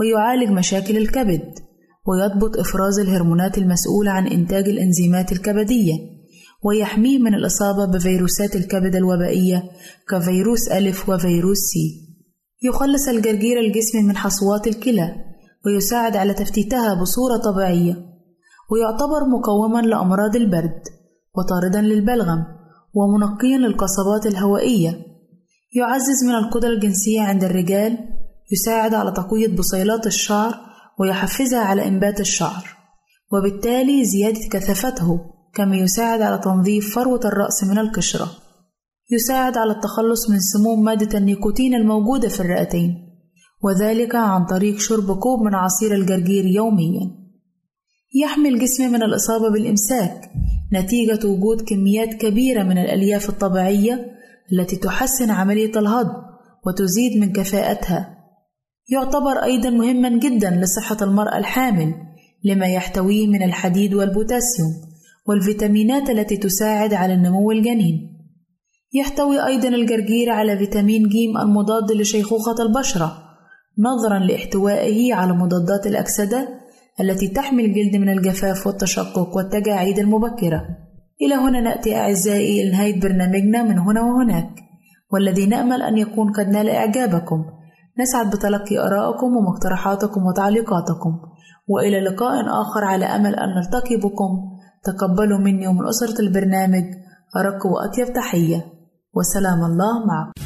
ويعالج 0.00 0.50
مشاكل 0.50 0.96
الكبد 0.96 1.42
ويضبط 2.06 2.58
إفراز 2.58 2.98
الهرمونات 2.98 3.58
المسؤولة 3.58 4.10
عن 4.10 4.26
إنتاج 4.26 4.68
الإنزيمات 4.68 5.32
الكبدية 5.32 5.94
ويحميه 6.64 7.18
من 7.18 7.34
الإصابة 7.34 7.86
بفيروسات 7.92 8.56
الكبد 8.56 8.96
الوبائية 8.96 9.62
كفيروس 10.10 10.68
ألف 10.68 11.08
وفيروس 11.08 11.58
سي. 11.58 12.06
يخلص 12.62 13.08
الجرجير 13.08 13.60
الجسم 13.60 13.98
من 13.98 14.16
حصوات 14.16 14.66
الكلى 14.66 15.14
ويساعد 15.66 16.16
على 16.16 16.34
تفتيتها 16.34 16.94
بصورة 16.94 17.36
طبيعية. 17.36 18.15
ويعتبر 18.70 19.24
مقوما 19.38 19.80
لأمراض 19.80 20.36
البرد 20.36 20.82
وطاردا 21.34 21.80
للبلغم 21.80 22.44
ومنقيا 22.94 23.58
للقصبات 23.58 24.26
الهوائية. 24.26 24.90
يعزز 25.76 26.24
من 26.24 26.34
القدرة 26.34 26.68
الجنسية 26.68 27.20
عند 27.22 27.44
الرجال 27.44 27.98
يساعد 28.52 28.94
على 28.94 29.12
تقوية 29.12 29.56
بصيلات 29.56 30.06
الشعر 30.06 30.54
ويحفزها 31.00 31.58
على 31.60 31.88
إنبات 31.88 32.20
الشعر 32.20 32.76
وبالتالي 33.32 34.04
زيادة 34.04 34.40
كثافته 34.50 35.20
كما 35.54 35.76
يساعد 35.76 36.22
على 36.22 36.38
تنظيف 36.38 36.94
فروة 36.94 37.20
الرأس 37.24 37.64
من 37.64 37.78
القشرة. 37.78 38.28
يساعد 39.10 39.56
على 39.56 39.72
التخلص 39.72 40.30
من 40.30 40.40
سموم 40.40 40.84
مادة 40.84 41.18
النيكوتين 41.18 41.74
الموجودة 41.74 42.28
في 42.28 42.40
الرئتين 42.40 42.94
وذلك 43.62 44.14
عن 44.14 44.44
طريق 44.44 44.78
شرب 44.78 45.18
كوب 45.18 45.40
من 45.42 45.54
عصير 45.54 45.94
الجرجير 45.94 46.46
يوميا. 46.46 47.25
يحمي 48.22 48.48
الجسم 48.48 48.92
من 48.92 49.02
الإصابة 49.02 49.50
بالإمساك 49.52 50.30
نتيجة 50.72 51.26
وجود 51.26 51.60
كميات 51.68 52.14
كبيرة 52.14 52.62
من 52.62 52.78
الألياف 52.78 53.28
الطبيعية 53.28 54.06
التي 54.52 54.76
تحسن 54.76 55.30
عملية 55.30 55.70
الهضم 55.76 56.22
وتزيد 56.66 57.20
من 57.20 57.32
كفاءتها. 57.32 58.16
يعتبر 58.92 59.44
أيضا 59.44 59.70
مهما 59.70 60.18
جدا 60.18 60.50
لصحة 60.50 60.96
المرأة 61.02 61.38
الحامل 61.38 61.94
لما 62.44 62.66
يحتويه 62.66 63.26
من 63.26 63.42
الحديد 63.42 63.94
والبوتاسيوم 63.94 64.70
والفيتامينات 65.28 66.10
التي 66.10 66.36
تساعد 66.36 66.94
على 66.94 67.14
النمو 67.14 67.50
الجنين. 67.50 68.16
يحتوي 68.94 69.46
أيضا 69.46 69.68
الجرجير 69.68 70.30
على 70.30 70.58
فيتامين 70.58 71.08
ج 71.08 71.14
المضاد 71.42 71.92
لشيخوخة 71.92 72.62
البشرة 72.62 73.22
نظرا 73.78 74.18
لاحتوائه 74.18 75.14
على 75.14 75.32
مضادات 75.32 75.86
الأكسدة 75.86 76.65
التي 77.00 77.28
تحمي 77.28 77.64
الجلد 77.64 77.96
من 77.96 78.08
الجفاف 78.08 78.66
والتشقق 78.66 79.36
والتجاعيد 79.36 79.98
المبكرة. 79.98 80.62
إلى 81.22 81.34
هنا 81.34 81.60
نأتي 81.60 81.96
أعزائي 81.96 82.62
إلى 82.62 82.70
نهاية 82.70 83.00
برنامجنا 83.00 83.62
من 83.62 83.78
هنا 83.78 84.02
وهناك 84.02 84.50
والذي 85.12 85.46
نأمل 85.46 85.82
أن 85.82 85.98
يكون 85.98 86.32
قد 86.32 86.48
نال 86.48 86.68
إعجابكم. 86.68 87.44
نسعد 88.00 88.30
بتلقي 88.30 88.78
آرائكم 88.78 89.26
ومقترحاتكم 89.36 90.20
وتعليقاتكم. 90.26 91.12
وإلى 91.68 92.00
لقاء 92.00 92.32
آخر 92.62 92.84
على 92.84 93.04
أمل 93.04 93.34
أن 93.34 93.48
نلتقي 93.56 93.96
بكم. 93.96 94.30
تقبلوا 94.84 95.38
مني 95.38 95.68
ومن 95.68 95.88
أسرة 95.88 96.20
البرنامج 96.20 96.84
أرق 97.36 97.66
وأطيب 97.66 98.14
تحية. 98.14 98.64
وسلام 99.14 99.64
الله 99.64 100.06
معكم. 100.06 100.45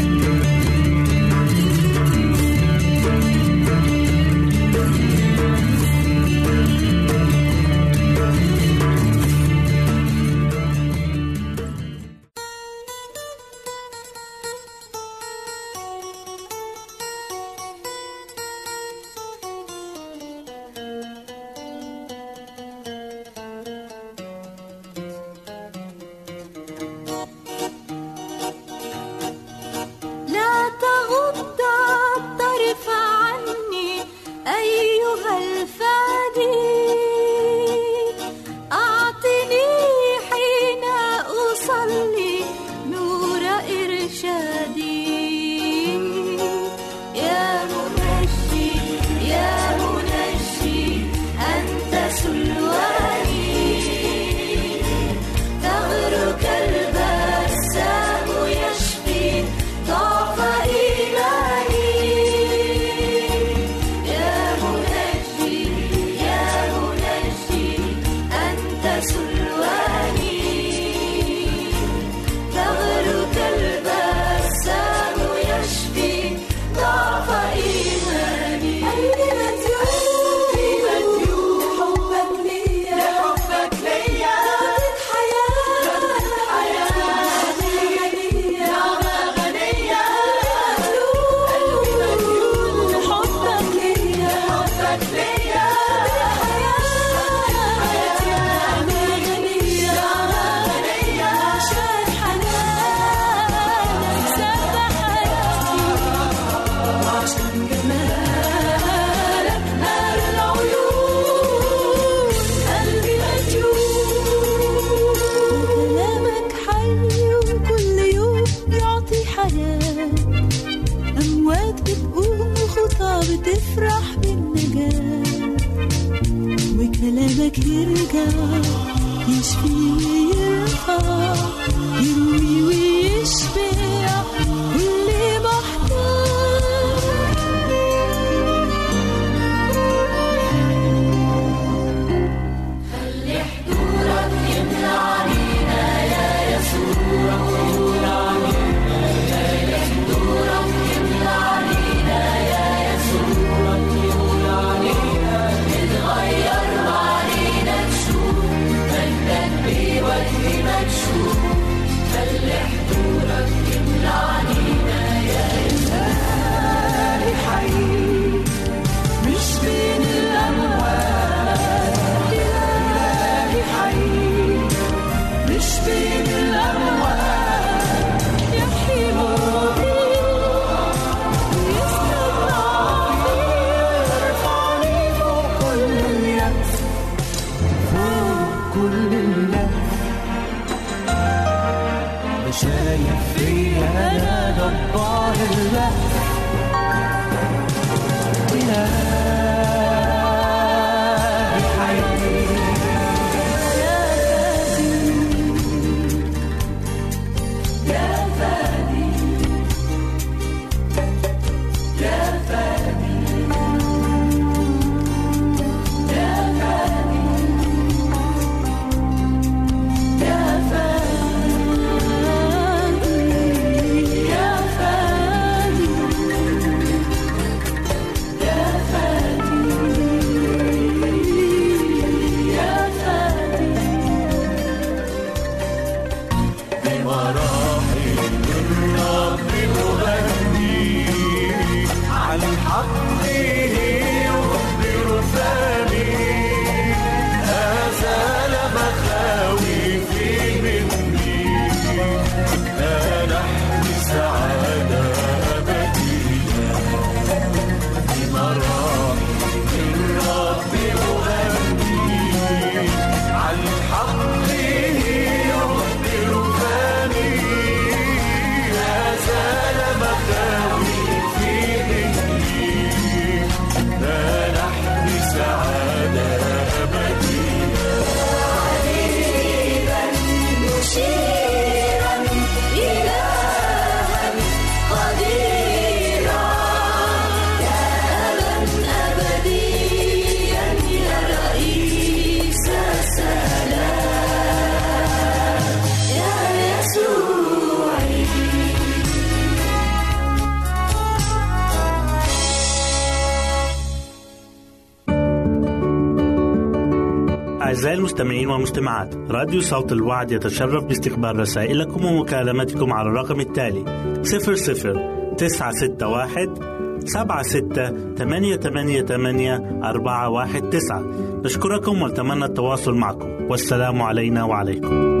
المستمعين 308.11 308.49
والمستمعات 308.49 309.15
راديو 309.15 309.61
صوت 309.61 309.91
الوعد 309.91 310.31
يتشرف 310.31 310.83
باستقبال 310.83 311.39
رسائلكم 311.39 312.05
ومكالمتكم 312.05 312.93
على 312.93 313.09
الرقم 313.09 313.39
التالي 313.39 313.83
00 314.21 315.35
961 315.37 316.99
سبعة 317.05 317.43
ستة 317.43 318.13
ثمانية 318.15 318.55
ثمانية 318.55 319.01
ثمانية 319.01 319.79
أربعة 319.83 320.29
واحد 320.29 320.69
تسعة. 320.69 321.03
نشكركم 321.45 322.01
ونتمنى 322.01 322.45
التواصل 322.45 322.95
معكم. 322.95 323.29
والسلام 323.49 324.01
علينا 324.01 324.43
وعليكم. 324.43 325.20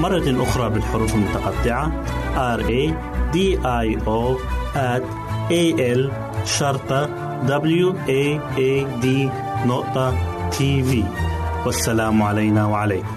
مرة 0.00 0.42
أخرى 0.42 0.70
بالحروف 0.70 1.14
المتقطعة 1.14 2.04
R 2.56 2.60
A 2.60 2.94
D 3.34 3.36
I 3.64 3.98
O 4.06 4.38
at 4.74 5.04
A 5.50 5.80
L 5.96 6.10
شرطة 6.44 7.06
W 7.46 7.94
A 8.08 8.40
A 8.56 9.02
D 9.02 9.06
نقطة 9.66 10.14
تي 10.50 10.82
في 10.82 11.04
والسلام 11.66 12.22
علينا 12.22 12.66
وعليكم 12.66 13.16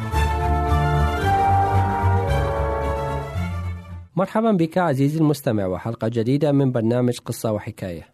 مرحبا 4.15 4.51
بك 4.51 4.77
عزيزي 4.77 5.19
المستمع 5.19 5.65
وحلقة 5.65 6.07
جديدة 6.07 6.51
من 6.51 6.71
برنامج 6.71 7.19
قصة 7.19 7.51
وحكاية. 7.51 8.07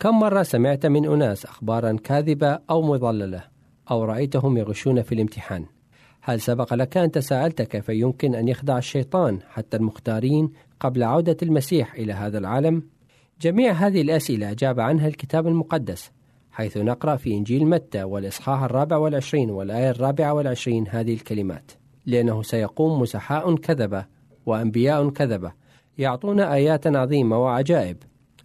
كم 0.00 0.18
مرة 0.20 0.42
سمعت 0.42 0.86
من 0.86 1.06
أناس 1.06 1.44
أخبارا 1.44 1.96
كاذبة 2.04 2.58
أو 2.70 2.82
مضللة 2.82 3.44
أو 3.90 4.04
رأيتهم 4.04 4.56
يغشون 4.56 5.02
في 5.02 5.14
الامتحان؟ 5.14 5.66
هل 6.28 6.40
سبق 6.40 6.74
لك 6.74 6.96
أن 6.96 7.10
تساءلت 7.10 7.62
كيف 7.62 7.88
يمكن 7.88 8.34
أن 8.34 8.48
يخدع 8.48 8.78
الشيطان 8.78 9.38
حتى 9.50 9.76
المختارين 9.76 10.50
قبل 10.80 11.02
عودة 11.02 11.36
المسيح 11.42 11.94
إلى 11.94 12.12
هذا 12.12 12.38
العالم؟ 12.38 12.82
جميع 13.40 13.72
هذه 13.72 14.00
الأسئلة 14.00 14.50
أجاب 14.50 14.80
عنها 14.80 15.08
الكتاب 15.08 15.46
المقدس 15.46 16.10
حيث 16.50 16.76
نقرأ 16.76 17.16
في 17.16 17.34
إنجيل 17.34 17.66
متى 17.66 18.02
والإصحاح 18.02 18.62
الرابع 18.62 18.96
والعشرين 18.96 19.50
والآية 19.50 19.90
الرابعة 19.90 20.32
والعشرين 20.32 20.88
هذه 20.88 21.14
الكلمات 21.14 21.70
لأنه 22.06 22.42
سيقوم 22.42 23.00
مسحاء 23.00 23.54
كذبة 23.56 24.06
وأنبياء 24.46 25.08
كذبة 25.08 25.52
يعطون 25.98 26.40
آيات 26.40 26.86
عظيمة 26.86 27.38
وعجائب 27.38 27.96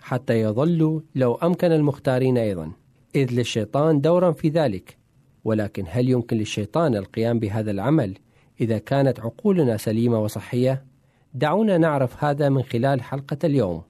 حتى 0.02 0.42
يظلوا 0.42 1.02
لو 1.16 1.36
أمكن 1.36 1.72
المختارين 1.72 2.38
أيضا 2.38 2.72
إذ 3.16 3.32
للشيطان 3.32 4.02
دورا 4.02 4.32
في 4.32 4.50
ذلك 4.50 5.03
ولكن 5.44 5.86
هل 5.88 6.10
يمكن 6.10 6.38
للشيطان 6.38 6.96
القيام 6.96 7.39
بهذا 7.39 7.72
العمل 7.72 8.18
إذا 8.62 8.78
كانت 8.78 9.20
عقولنا 9.20 9.78
سليمة 9.78 10.20
وصحية؟ 10.20 10.86
دعونا 11.34 11.78
نعرف 11.78 12.24
هذا 12.24 12.50
من 12.50 12.64
خلال 12.64 13.02
حلقة 13.02 13.38
اليوم 13.44 13.82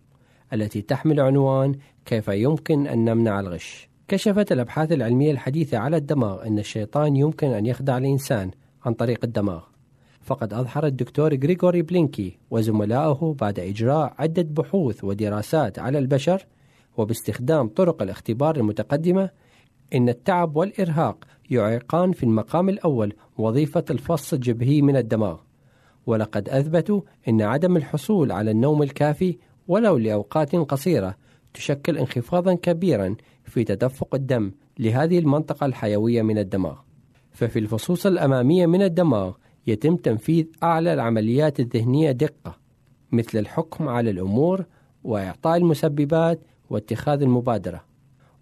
التي 0.54 0.82
تحمل 0.82 1.20
عنوان 1.20 1.76
كيف 2.06 2.28
يمكن 2.28 2.88
أن 2.88 3.06
نمنع 3.06 3.40
الغش. 3.40 3.90
كشفت 4.08 4.52
الأبحاث 4.52 4.92
العلمية 4.92 5.32
الحديثة 5.32 5.78
على 5.78 5.98
الدماغ 5.98 6.48
أن 6.48 6.60
الشيطان 6.60 7.16
يمكن 7.16 7.48
أن 7.48 7.66
يخدع 7.66 7.98
الإنسان 7.98 8.52
عن 8.86 8.94
طريق 8.94 9.20
الدماغ. 9.24 9.64
فقد 10.22 10.54
أظهر 10.54 10.86
الدكتور 10.86 11.36
غريغوري 11.36 11.82
بلينكي 11.82 12.38
وزملائه 12.52 13.36
بعد 13.40 13.60
إجراء 13.60 14.14
عدة 14.20 14.42
بحوث 14.42 15.04
ودراسات 15.04 15.80
على 15.80 16.00
البشر 16.00 16.46
وباستخدام 16.98 17.68
طرق 17.68 18.02
الاختبار 18.02 18.56
المتقدمة 18.56 19.30
إن 19.96 20.10
التعب 20.10 20.56
والإرهاق 20.56 21.26
يعيقان 21.50 22.12
في 22.12 22.24
المقام 22.24 22.70
الأول 22.70 23.14
وظيفة 23.38 23.86
الفص 23.90 24.34
الجبهي 24.34 24.82
من 24.82 24.96
الدماغ. 24.96 25.38
ولقد 26.06 26.50
أثبتوا 26.50 27.02
أن 27.28 27.42
عدم 27.42 27.78
الحصول 27.78 28.32
على 28.32 28.52
النوم 28.52 28.84
الكافي 28.84 29.38
ولو 29.68 29.98
لأوقات 29.98 30.56
قصيرة 30.56 31.16
تشكل 31.54 31.98
انخفاضا 31.98 32.54
كبيرا 32.54 33.16
في 33.44 33.64
تدفق 33.64 34.16
الدم 34.16 34.52
لهذه 34.80 35.20
المنطقة 35.20 35.66
الحيوية 35.66 36.22
من 36.22 36.38
الدماغ. 36.38 36.76
ففي 37.32 37.60
الفصوص 37.60 38.06
الأمامية 38.06 38.66
من 38.66 38.82
الدماغ 38.82 39.34
يتم 39.68 39.96
تنفيذ 39.96 40.46
أعلى 40.64 40.94
العمليات 40.94 41.60
الذهنية 41.60 42.12
دقة 42.12 42.58
مثل 43.12 43.38
الحكم 43.38 43.88
على 43.88 44.10
الأمور 44.10 44.66
وإعطاء 45.04 45.58
المسببات 45.58 46.40
واتخاذ 46.70 47.22
المبادرة. 47.22 47.84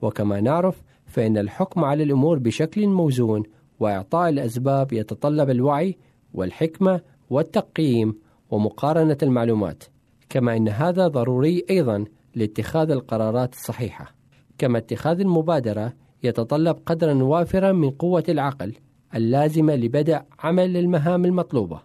وكما 0.01 0.41
نعرف 0.41 0.81
فإن 1.11 1.37
الحكم 1.37 1.83
على 1.83 2.03
الأمور 2.03 2.39
بشكل 2.39 2.87
موزون 2.87 3.43
وإعطاء 3.79 4.29
الأسباب 4.29 4.93
يتطلب 4.93 5.49
الوعي 5.49 5.97
والحكمة 6.33 7.01
والتقييم 7.29 8.15
ومقارنة 8.51 9.17
المعلومات. 9.23 9.83
كما 10.29 10.57
أن 10.57 10.69
هذا 10.69 11.07
ضروري 11.07 11.65
أيضا 11.69 12.05
لاتخاذ 12.35 12.91
القرارات 12.91 13.53
الصحيحة. 13.53 14.15
كما 14.57 14.77
اتخاذ 14.77 15.19
المبادرة 15.19 15.93
يتطلب 16.23 16.77
قدرا 16.85 17.23
وافرا 17.23 17.71
من 17.71 17.89
قوة 17.89 18.23
العقل 18.29 18.73
اللازمة 19.15 19.75
لبدء 19.75 20.21
عمل 20.39 20.77
المهام 20.77 21.25
المطلوبة. 21.25 21.81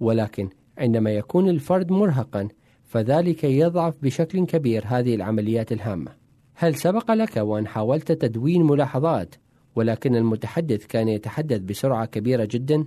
ولكن 0.00 0.48
عندما 0.78 1.10
يكون 1.10 1.48
الفرد 1.48 1.90
مرهقا 1.92 2.48
فذلك 2.84 3.44
يضعف 3.44 3.94
بشكل 4.02 4.46
كبير 4.46 4.84
هذه 4.86 5.14
العمليات 5.14 5.72
الهامة. 5.72 6.27
هل 6.60 6.74
سبق 6.74 7.10
لك 7.10 7.36
وأن 7.36 7.66
حاولت 7.66 8.12
تدوين 8.12 8.62
ملاحظات 8.62 9.34
ولكن 9.76 10.16
المتحدث 10.16 10.86
كان 10.86 11.08
يتحدث 11.08 11.60
بسرعة 11.60 12.06
كبيرة 12.06 12.48
جدا؟ 12.50 12.84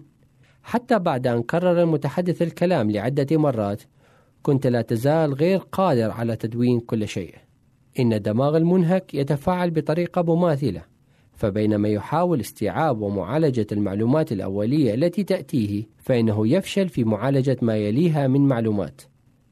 حتى 0.64 1.00
بعد 1.00 1.28
أن 1.28 1.44
كرر 1.44 1.84
المتحدث 1.84 2.42
الكلام 2.42 2.92
لعدة 2.92 3.38
مرات 3.38 3.82
كنت 4.42 4.68
لا 4.68 4.82
تزال 4.82 5.34
غير 5.34 5.58
قادر 5.58 6.12
على 6.12 6.36
تدوين 6.36 6.80
كل 6.80 7.08
شيء 7.08 7.36
إن 8.00 8.14
الدماغ 8.14 8.58
المنهك 8.58 9.14
يتفاعل 9.14 9.72
بطريقة 9.72 10.36
مماثلة 10.36 10.82
فبينما 11.34 11.90
يحاول 11.90 12.40
استيعاب 12.40 13.02
ومعالجة 13.02 13.68
المعلومات 13.72 14.32
الأولية 14.32 14.94
التي 14.94 15.24
تأتيه 15.24 15.84
فإنه 15.98 16.48
يفشل 16.48 16.90
في 16.90 17.04
معالجة 17.04 17.58
ما 17.62 17.78
يليها 17.78 18.28
من 18.28 18.48
معلومات 18.48 19.02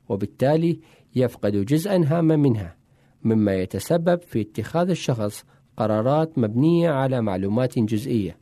وبالتالي 0.09 0.79
يفقد 1.15 1.65
جزءا 1.65 2.03
هاما 2.07 2.35
منها 2.35 2.78
مما 3.23 3.55
يتسبب 3.55 4.21
في 4.21 4.41
اتخاذ 4.41 4.89
الشخص 4.89 5.43
قرارات 5.77 6.37
مبنية 6.39 6.89
على 6.89 7.21
معلومات 7.21 7.79
جزئية 7.79 8.37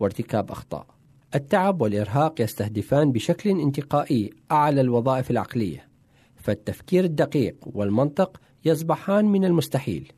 وارتكاب 0.00 0.50
أخطاء. 0.50 0.86
التعب 1.34 1.80
والإرهاق 1.82 2.40
يستهدفان 2.40 3.12
بشكل 3.12 3.50
انتقائي 3.50 4.30
أعلى 4.52 4.80
الوظائف 4.80 5.30
العقلية 5.30 5.88
فالتفكير 6.36 7.04
الدقيق 7.04 7.56
والمنطق 7.66 8.40
يصبحان 8.64 9.24
من 9.24 9.44
المستحيل 9.44 10.12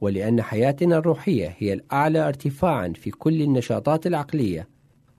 ولأن 0.00 0.42
حياتنا 0.42 0.98
الروحية 0.98 1.54
هي 1.58 1.72
الأعلى 1.72 2.28
ارتفاعا 2.28 2.92
في 2.96 3.10
كل 3.10 3.42
النشاطات 3.42 4.06
العقلية 4.06 4.68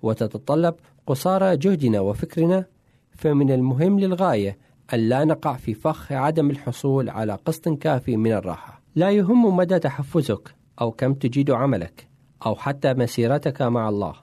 وتتطلب 0.02 0.76
قصارى 1.08 1.58
جهدنا 1.58 2.00
وفكرنا 2.00 2.66
فمن 3.12 3.52
المهم 3.52 4.00
للغاية 4.00 4.58
أن 4.94 5.00
لا 5.00 5.26
نقع 5.26 5.56
في 5.56 5.74
فخ 5.74 6.12
عدم 6.12 6.50
الحصول 6.50 7.10
على 7.10 7.34
قسط 7.46 7.70
كافي 7.70 8.18
من 8.18 8.32
الراحة. 8.32 8.82
لا 8.96 9.12
يهم 9.12 9.56
مدى 9.56 9.80
تحفزك 9.80 10.56
أو 10.82 10.92
كم 10.92 11.14
تجيد 11.14 11.52
عملك 11.52 12.08
أو 12.46 12.56
حتى 12.56 12.94
مسيرتك 12.94 13.62
مع 13.62 13.90
الله. 13.90 14.14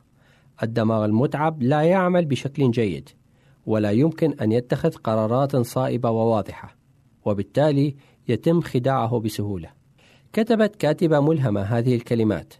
الدماغ 0.62 1.04
المتعب 1.04 1.62
لا 1.62 1.82
يعمل 1.82 2.24
بشكل 2.24 2.70
جيد 2.70 3.08
ولا 3.66 3.90
يمكن 3.90 4.32
أن 4.32 4.52
يتخذ 4.52 4.90
قرارات 4.94 5.56
صائبة 5.56 6.10
وواضحة 6.10 6.76
وبالتالي 7.24 7.96
يتم 8.28 8.60
خداعه 8.60 9.20
بسهولة. 9.20 9.70
كتبت 10.32 10.76
كاتبة 10.76 11.20
ملهمة 11.20 11.60
هذه 11.62 11.94
الكلمات 11.94 12.54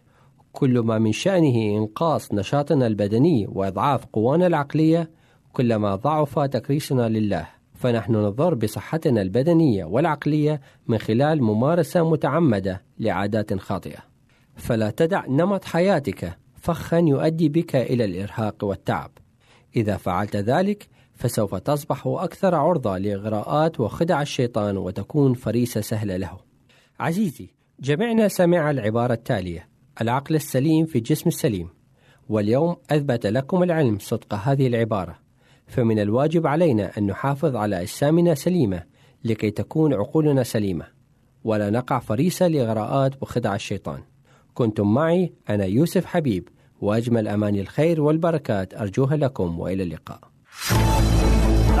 كل 0.51 0.79
ما 0.79 0.99
من 0.99 1.11
شأنه 1.11 1.77
إنقاص 1.77 2.33
نشاطنا 2.33 2.87
البدني 2.87 3.47
وإضعاف 3.49 4.05
قوانا 4.05 4.47
العقلية 4.47 5.11
كلما 5.53 5.95
ضعف 5.95 6.39
تكريسنا 6.39 7.09
لله. 7.09 7.58
فنحن 7.79 8.15
نضر 8.15 8.53
بصحتنا 8.53 9.21
البدنية 9.21 9.85
والعقلية 9.85 10.61
من 10.87 10.97
خلال 10.97 11.43
ممارسة 11.43 12.09
متعمدة 12.09 12.81
لعادات 12.99 13.53
خاطئة. 13.53 13.99
فلا 14.55 14.89
تدع 14.89 15.25
نمط 15.27 15.65
حياتك 15.65 16.37
فخا 16.55 16.97
يؤدي 16.97 17.49
بك 17.49 17.75
إلى 17.75 18.05
الإرهاق 18.05 18.63
والتعب. 18.63 19.11
إذا 19.75 19.97
فعلت 19.97 20.35
ذلك 20.35 20.87
فسوف 21.15 21.55
تصبح 21.55 22.03
أكثر 22.07 22.55
عرضة 22.55 22.97
لإغراءات 22.97 23.79
وخدع 23.79 24.21
الشيطان 24.21 24.77
وتكون 24.77 25.33
فريسة 25.33 25.81
سهلة 25.81 26.17
له. 26.17 26.37
عزيزي 26.99 27.49
جميعنا 27.79 28.27
سمع 28.27 28.71
العبارة 28.71 29.13
التالية 29.13 29.69
العقل 30.01 30.35
السليم 30.35 30.85
في 30.85 30.97
الجسم 30.97 31.27
السليم. 31.27 31.69
واليوم 32.29 32.75
أثبت 32.91 33.25
لكم 33.25 33.63
العلم 33.63 33.99
صدق 33.99 34.33
هذه 34.33 34.67
العبارة. 34.67 35.28
فمن 35.69 35.99
الواجب 35.99 36.47
علينا 36.47 36.91
أن 36.97 37.07
نحافظ 37.07 37.55
على 37.55 37.81
أجسامنا 37.81 38.35
سليمة 38.35 38.83
لكي 39.23 39.51
تكون 39.51 39.93
عقولنا 39.93 40.43
سليمة 40.43 40.85
ولا 41.43 41.69
نقع 41.69 41.99
فريسة 41.99 42.47
لإغراءات 42.47 43.13
وخدع 43.21 43.55
الشيطان. 43.55 43.99
كنتم 44.53 44.93
معي 44.93 45.33
أنا 45.49 45.65
يوسف 45.65 46.05
حبيب 46.05 46.49
وأجمل 46.81 47.27
أماني 47.27 47.61
الخير 47.61 48.01
والبركات 48.01 48.73
أرجوها 48.73 49.17
لكم 49.17 49.59
وإلى 49.59 49.83
اللقاء. 49.83 50.19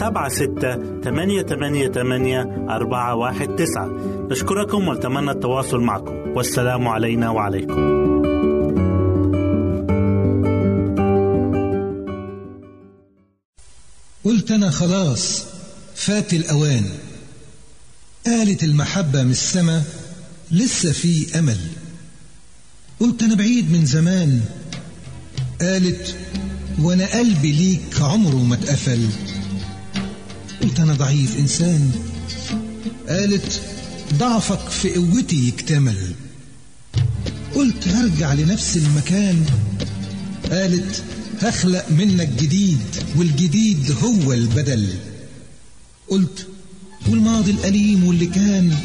سبعة 0.00 0.28
ستة 0.28 1.00
ثمانية 1.00 1.42
ثمانية 1.42 1.88
ثمانية 1.88 2.66
أربعة 2.68 3.14
واحد 3.14 3.48
تسعة. 3.48 3.86
نشكركم 4.30 4.88
ونتمنى 4.88 5.30
التواصل 5.30 5.80
معكم. 5.80 6.14
والسلام 6.36 6.88
علينا 6.88 7.30
وعليكم. 7.30 7.96
قلت 14.24 14.50
أنا 14.50 14.70
خلاص 14.70 15.44
فات 15.94 16.32
الأوان. 16.32 16.84
قالت 18.26 18.64
المحبة 18.64 19.22
من 19.22 19.30
السما 19.30 19.82
لسه 20.50 20.92
في 20.92 21.38
أمل. 21.38 21.58
قلت 23.00 23.22
أنا 23.22 23.34
بعيد 23.34 23.72
من 23.72 23.86
زمان. 23.86 24.40
قالت 25.60 26.16
وأنا 26.82 27.18
قلبي 27.18 27.52
ليك 27.52 28.00
عمره 28.00 28.36
ما 28.36 28.54
اتقفل. 28.54 29.08
قلت 30.62 30.80
أنا 30.80 30.94
ضعيف 30.94 31.38
إنسان. 31.38 31.90
قالت 33.08 33.62
ضعفك 34.14 34.68
في 34.68 34.94
قوتي 34.94 35.48
يكتمل. 35.48 36.12
قلت 37.54 37.88
هرجع 37.88 38.32
لنفس 38.32 38.76
المكان. 38.76 39.44
قالت 40.50 41.02
هخلق 41.42 41.90
منك 41.90 42.28
جديد 42.28 42.78
والجديد 43.16 43.94
هو 44.02 44.32
البدل. 44.32 44.88
قلت 46.08 46.46
والماضي 47.08 47.50
الأليم 47.50 48.04
واللي 48.04 48.26
كان؟ 48.26 48.76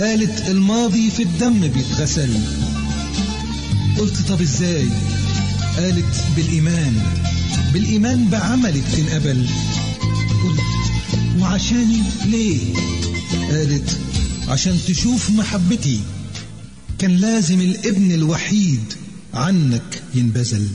قالت 0.00 0.48
الماضي 0.48 1.10
في 1.10 1.22
الدم 1.22 1.68
بيتغسل. 1.68 2.30
قلت 3.98 4.28
طب 4.28 4.40
إزاي؟ 4.40 4.86
قالت 5.76 6.24
بالإيمان. 6.36 7.02
بالإيمان 7.72 8.28
بعملك 8.28 8.84
تنقبل. 8.96 9.46
قلت 10.42 10.60
وعشاني 11.40 12.02
ليه 12.24 12.74
قالت؟ 13.50 13.98
عشان 14.48 14.78
تشوف 14.86 15.30
محبتي. 15.30 16.00
كان 16.98 17.10
لازم 17.10 17.60
الابن 17.60 18.12
الوحيد 18.12 18.92
عنك 19.34 20.02
ينبذل. 20.14 20.68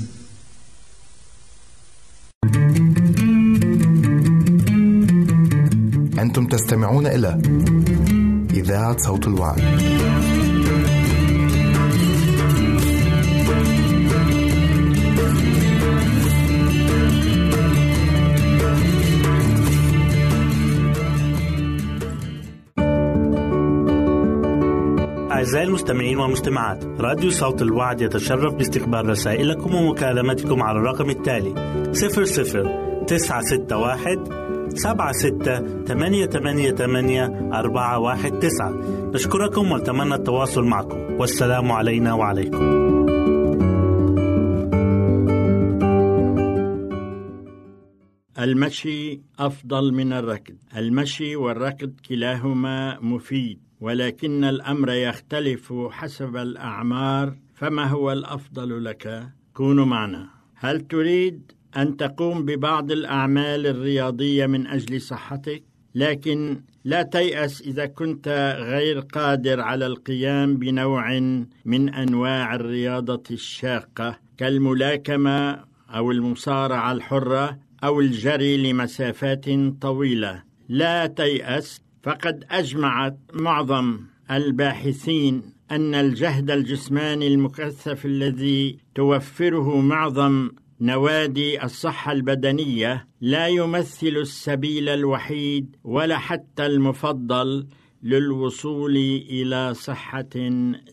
أنتم 6.20 6.47
تستمعون 6.47 7.07
إلى 7.07 7.41
إذاعة 8.53 8.97
صوت 8.97 9.28
الوعي 9.28 9.61
أعزائي 25.48 25.68
المستمعين 25.68 26.18
والمستمعات. 26.18 26.84
راديو 26.86 27.30
صوت 27.30 27.62
الوعد 27.62 28.02
يتشرف 28.02 28.54
باستقبال 28.54 29.10
رسائلكم 29.10 29.76
ومكالمتكم 29.76 30.64
على 30.64 30.80
الرقم 30.80 31.10
التالي 31.10 31.54
00 31.93 33.06
961 33.06 34.24
سبعة 34.70 35.12
ستة 35.12 35.84
ثمانية 35.84 36.26
ثمانية 36.26 36.72
ثمانية 36.72 37.50
أربعة 37.54 38.00
واحد 38.00 38.39
تسعة. 38.39 38.72
نشكركم 39.14 39.72
ونتمنى 39.72 40.16
التواصل 40.16 40.64
معكم. 40.64 40.98
والسلام 41.20 41.72
علينا 41.72 42.14
وعليكم. 42.14 42.64
المشي 48.39 49.22
أفضل 49.39 49.93
من 49.93 50.14
الركض. 50.14 50.56
المشي 50.78 51.36
والركض 51.36 51.93
كلاهما 52.10 53.00
مفيد. 53.00 53.66
ولكن 53.82 54.43
الأمر 54.43 54.91
يختلف 54.91 55.73
حسب 55.89 56.36
الأعمار 56.38 57.38
فما 57.55 57.86
هو 57.86 58.11
الأفضل 58.11 58.86
لك؟ 58.86 59.30
كونوا 59.53 59.86
معنا 59.86 60.30
هل 60.55 60.82
تريد 60.82 61.51
أن 61.78 61.97
تقوم 61.97 62.45
ببعض 62.45 62.91
الأعمال 62.91 63.67
الرياضية 63.67 64.45
من 64.45 64.67
أجل 64.67 65.01
صحتك؟ 65.01 65.63
لكن 65.95 66.61
لا 66.84 67.03
تيأس 67.03 67.61
إذا 67.61 67.86
كنت 67.86 68.55
غير 68.59 68.99
قادر 68.99 69.61
على 69.61 69.86
القيام 69.86 70.57
بنوع 70.57 71.19
من 71.65 71.89
أنواع 71.89 72.55
الرياضة 72.55 73.23
الشاقة 73.32 74.19
كالملاكمة 74.38 75.63
أو 75.89 76.11
المصارعة 76.11 76.91
الحرة 76.91 77.57
أو 77.84 77.99
الجري 78.01 78.57
لمسافات 78.71 79.45
طويلة 79.82 80.43
لا 80.69 81.07
تيأس 81.07 81.82
فقد 82.08 82.45
أجمعت 82.51 83.18
معظم 83.34 83.99
الباحثين 84.32 85.53
أن 85.72 85.95
الجهد 85.95 86.51
الجسماني 86.51 87.28
المكثف 87.28 88.05
الذي 88.05 88.78
توفره 88.95 89.82
معظم 89.82 90.51
نوادي 90.82 91.64
الصحة 91.64 92.12
البدنية 92.12 93.08
لا 93.22 93.47
يمثل 93.47 94.08
السبيل 94.08 94.89
الوحيد 94.89 95.76
ولا 95.84 96.18
حتى 96.18 96.66
المفضل 96.66 97.68
للوصول 98.03 98.97
إلى 99.30 99.74
صحة 99.74 100.30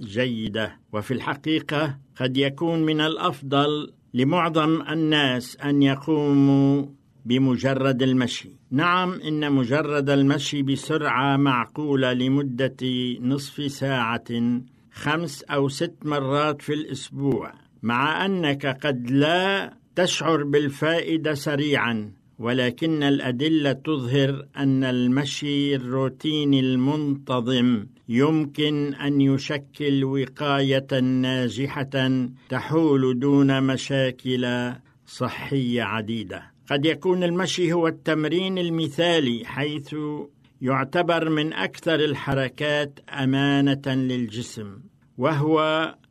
جيدة. 0.03 0.81
وفي 0.93 1.15
الحقيقة 1.15 1.99
قد 2.17 2.37
يكون 2.37 2.83
من 2.83 3.01
الأفضل 3.01 3.93
لمعظم 4.15 4.83
الناس 4.83 5.57
أن 5.57 5.83
يقوموا 5.83 6.87
بمجرد 7.25 8.03
المشي. 8.03 8.49
نعم 8.71 9.13
إن 9.13 9.53
مجرد 9.53 10.11
المشي 10.11 10.63
بسرعة 10.63 11.37
معقولة 11.37 12.13
لمدة 12.13 12.77
نصف 13.21 13.73
ساعة 13.73 14.25
خمس 14.93 15.43
أو 15.43 15.69
ست 15.69 15.95
مرات 16.05 16.63
في 16.63 16.75
الأسبوع 16.75 17.53
مع 17.83 18.27
أنك 18.27 18.67
قد 18.87 19.11
لا 19.11 19.75
تشعر 19.97 20.45
بالفائدة 20.45 21.35
سريعا 21.35 22.13
ولكن 22.39 23.03
الأدلة 23.03 23.73
تظهر 23.73 24.47
أن 24.57 24.85
المشي 24.85 25.75
الروتيني 25.77 26.61
المنتظم 26.61 27.87
يمكن 28.09 28.95
أن 28.95 29.21
يشكل 29.21 30.05
وقاية 30.05 31.01
ناجحة 31.01 32.21
تحول 32.49 33.19
دون 33.19 33.63
مشاكل 33.63 34.73
صحية 35.07 35.83
عديدة. 35.83 36.54
قد 36.71 36.87
يكون 36.87 37.25
المشي 37.25 37.73
هو 37.73 37.89
التمرين 37.89 38.59
المثالي 38.59 39.43
حيث 39.45 39.95
يعتبر 40.61 41.29
من 41.29 41.53
أكثر 41.53 41.95
الحركات 41.95 42.99
أمانة 43.11 43.83
للجسم 43.87 44.79
وهو 45.19 45.61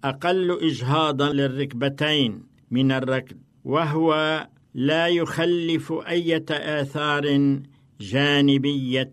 أقل 0.04 0.60
إجهاضا 0.62 1.34
للركبتين 1.34 2.44
من 2.72 2.92
الركض 2.92 3.38
وهو 3.64 4.48
لا 4.74 5.08
يخلف 5.08 5.92
أي 5.92 6.44
آثار 6.52 7.60
جانبية 8.02 9.12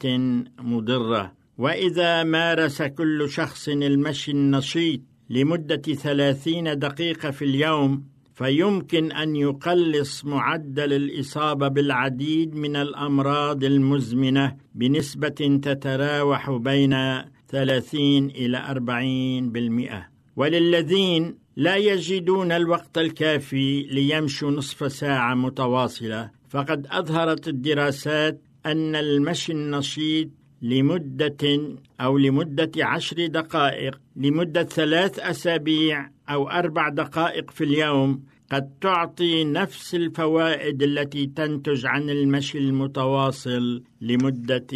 مضرة. 0.58 1.32
وإذا 1.58 2.24
مارس 2.24 2.82
كل 2.82 3.30
شخص 3.30 3.68
المشي 3.68 4.30
النشيط 4.30 5.00
لمدة 5.30 5.94
ثلاثين 5.94 6.78
دقيقة 6.78 7.30
في 7.30 7.44
اليوم 7.44 8.04
فيمكن 8.40 9.12
أن 9.12 9.36
يقلص 9.36 10.24
معدل 10.24 10.92
الإصابة 10.92 11.68
بالعديد 11.68 12.54
من 12.54 12.76
الأمراض 12.76 13.64
المزمنة 13.64 14.56
بنسبة 14.74 15.58
تتراوح 15.62 16.50
بين 16.50 17.22
30 17.48 18.00
إلى 18.30 18.58
40 18.70 19.52
بالمئة. 19.52 20.08
وللذين 20.36 21.34
لا 21.56 21.76
يجدون 21.76 22.52
الوقت 22.52 22.98
الكافي 22.98 23.82
ليمشوا 23.82 24.50
نصف 24.50 24.92
ساعة 24.92 25.34
متواصلة 25.34 26.30
فقد 26.48 26.86
أظهرت 26.90 27.48
الدراسات 27.48 28.42
أن 28.66 28.96
المشي 28.96 29.52
النشيط 29.52 30.28
لمدة 30.62 31.60
أو 32.00 32.18
لمدة 32.18 32.70
عشر 32.76 33.26
دقائق 33.26 34.00
لمدة 34.16 34.62
ثلاث 34.62 35.18
أسابيع 35.18 36.10
أو 36.28 36.48
أربع 36.48 36.88
دقائق 36.88 37.50
في 37.50 37.64
اليوم 37.64 38.22
قد 38.52 38.70
تعطي 38.80 39.44
نفس 39.44 39.94
الفوائد 39.94 40.82
التي 40.82 41.26
تنتج 41.26 41.86
عن 41.86 42.10
المشي 42.10 42.58
المتواصل 42.58 43.82
لمدة 44.00 44.66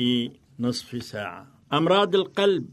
نصف 0.61 1.03
ساعة. 1.03 1.47
أمراض 1.73 2.15
القلب 2.15 2.67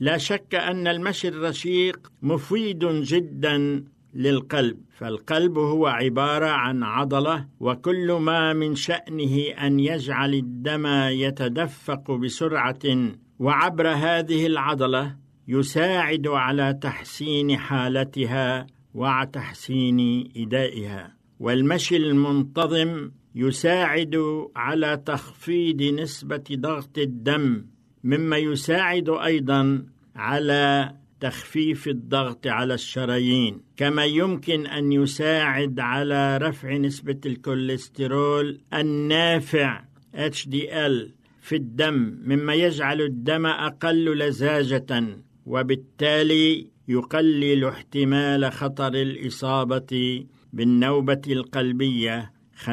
لا 0.00 0.18
شك 0.18 0.54
أن 0.54 0.86
المشي 0.86 1.28
الرشيق 1.28 2.12
مفيد 2.22 2.84
جدا 2.84 3.84
للقلب. 4.16 4.78
فالقلب 4.98 5.58
هو 5.58 5.86
عبارة 5.86 6.46
عن 6.46 6.82
عضلة 6.82 7.46
وكل 7.60 8.12
ما 8.12 8.52
من 8.52 8.74
شأنه 8.74 9.38
أن 9.66 9.80
يجعل 9.80 10.34
الدم 10.34 10.86
يتدفق 11.10 12.10
بسرعة. 12.10 13.12
وعبر 13.38 13.88
هذه 13.88 14.46
العضلة 14.46 15.16
يساعد 15.48 16.26
على 16.26 16.78
تحسين 16.82 17.56
حالتها 17.56 18.66
وتحسين 18.94 20.30
إدائها. 20.36 21.16
والمشي 21.40 21.96
المنتظم 21.96 23.10
يساعد 23.34 24.16
على 24.56 25.02
تخفيض 25.06 25.82
نسبة 25.82 26.44
ضغط 26.52 26.98
الدم 26.98 27.64
مما 28.04 28.36
يساعد 28.36 29.08
أيضا 29.08 29.86
على 30.16 30.94
تخفيف 31.20 31.88
الضغط 31.88 32.46
على 32.46 32.74
الشرايين 32.74 33.60
كما 33.76 34.04
يمكن 34.04 34.66
أن 34.66 34.92
يساعد 34.92 35.80
على 35.80 36.36
رفع 36.36 36.76
نسبة 36.76 37.20
الكوليسترول 37.26 38.60
النافع 38.74 39.84
HDL 40.14 41.10
في 41.40 41.56
الدم 41.56 42.18
مما 42.24 42.54
يجعل 42.54 43.00
الدم 43.02 43.46
أقل 43.46 44.18
لزاجة 44.18 45.06
وبالتالي 45.46 46.66
يقلل 46.88 47.64
احتمال 47.64 48.52
خطر 48.52 48.94
الإصابة 48.94 50.24
بالنوبة 50.52 51.22
القلبية 51.26 52.32
50% 52.64 52.68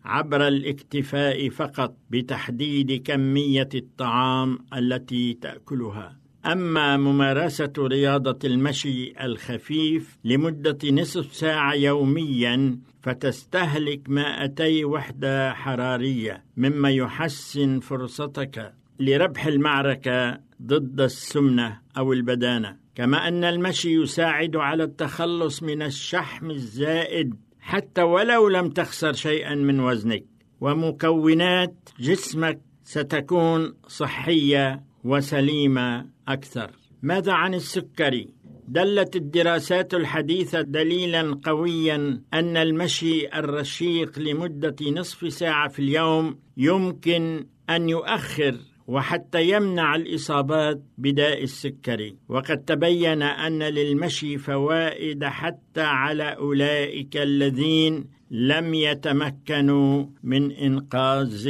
عبر 0.05 0.47
الاكتفاء 0.47 1.49
فقط 1.49 1.97
بتحديد 2.09 3.01
كمية 3.03 3.69
الطعام 3.75 4.59
التي 4.77 5.33
تأكلها. 5.33 6.24
أما 6.45 6.97
ممارسة 6.97 7.73
رياضة 7.77 8.39
المشي 8.43 9.13
الخفيف 9.25 10.17
لمدة 10.23 10.77
نصف 10.91 11.35
ساعة 11.35 11.73
يوميا 11.73 12.79
فتستهلك 13.01 14.09
200 14.09 14.85
وحدة 14.85 15.53
حرارية 15.53 16.43
مما 16.57 16.91
يحسن 16.91 17.79
فرصتك 17.79 18.73
لربح 18.99 19.45
المعركة 19.45 20.39
ضد 20.61 21.01
السمنة 21.01 21.79
أو 21.97 22.13
البدانة. 22.13 22.77
كما 22.95 23.27
أن 23.27 23.43
المشي 23.43 23.93
يساعد 23.95 24.55
على 24.55 24.83
التخلص 24.83 25.63
من 25.63 25.81
الشحم 25.81 26.51
الزائد 26.51 27.35
حتى 27.59 28.01
ولو 28.01 28.47
لم 28.47 28.69
تخسر 28.69 29.13
شيئا 29.13 29.55
من 29.55 29.79
وزنك. 29.79 30.23
ومكونات 30.61 31.89
جسمك 31.99 32.61
ستكون 32.83 33.73
صحية 33.87 34.83
وسليمه 35.05 36.05
أكثر. 36.27 36.71
ماذا 37.01 37.33
عن 37.33 37.53
السكري 37.53 38.29
دلت 38.67 39.15
الدراسات 39.15 39.93
الحديثه 39.93 40.61
دليلا 40.61 41.39
قويا 41.43 42.21
أن 42.33 42.57
المشي 42.57 43.27
الرشيق 43.39 44.19
لمدة 44.19 44.75
نصف 44.91 45.33
ساعة 45.33 45.67
في 45.69 45.79
اليوم 45.79 46.39
يمكن 46.57 47.45
أن 47.69 47.89
يؤخر 47.89 48.55
وحتى 48.87 49.49
يمنع 49.49 49.95
الإصابات 49.95 50.81
بداء 50.97 51.43
السكري 51.43 52.17
وقد 52.29 52.57
تبين 52.57 53.21
أن 53.21 53.63
للمشي 53.63 54.37
فوائد 54.37 55.23
حتى 55.23 55.81
على 55.81 56.37
أولئك 56.37 57.17
الذين 57.17 58.05
لم 58.31 58.73
يتمكنوا 58.73 60.05
من 60.23 60.51
إنقاذ 60.51 61.49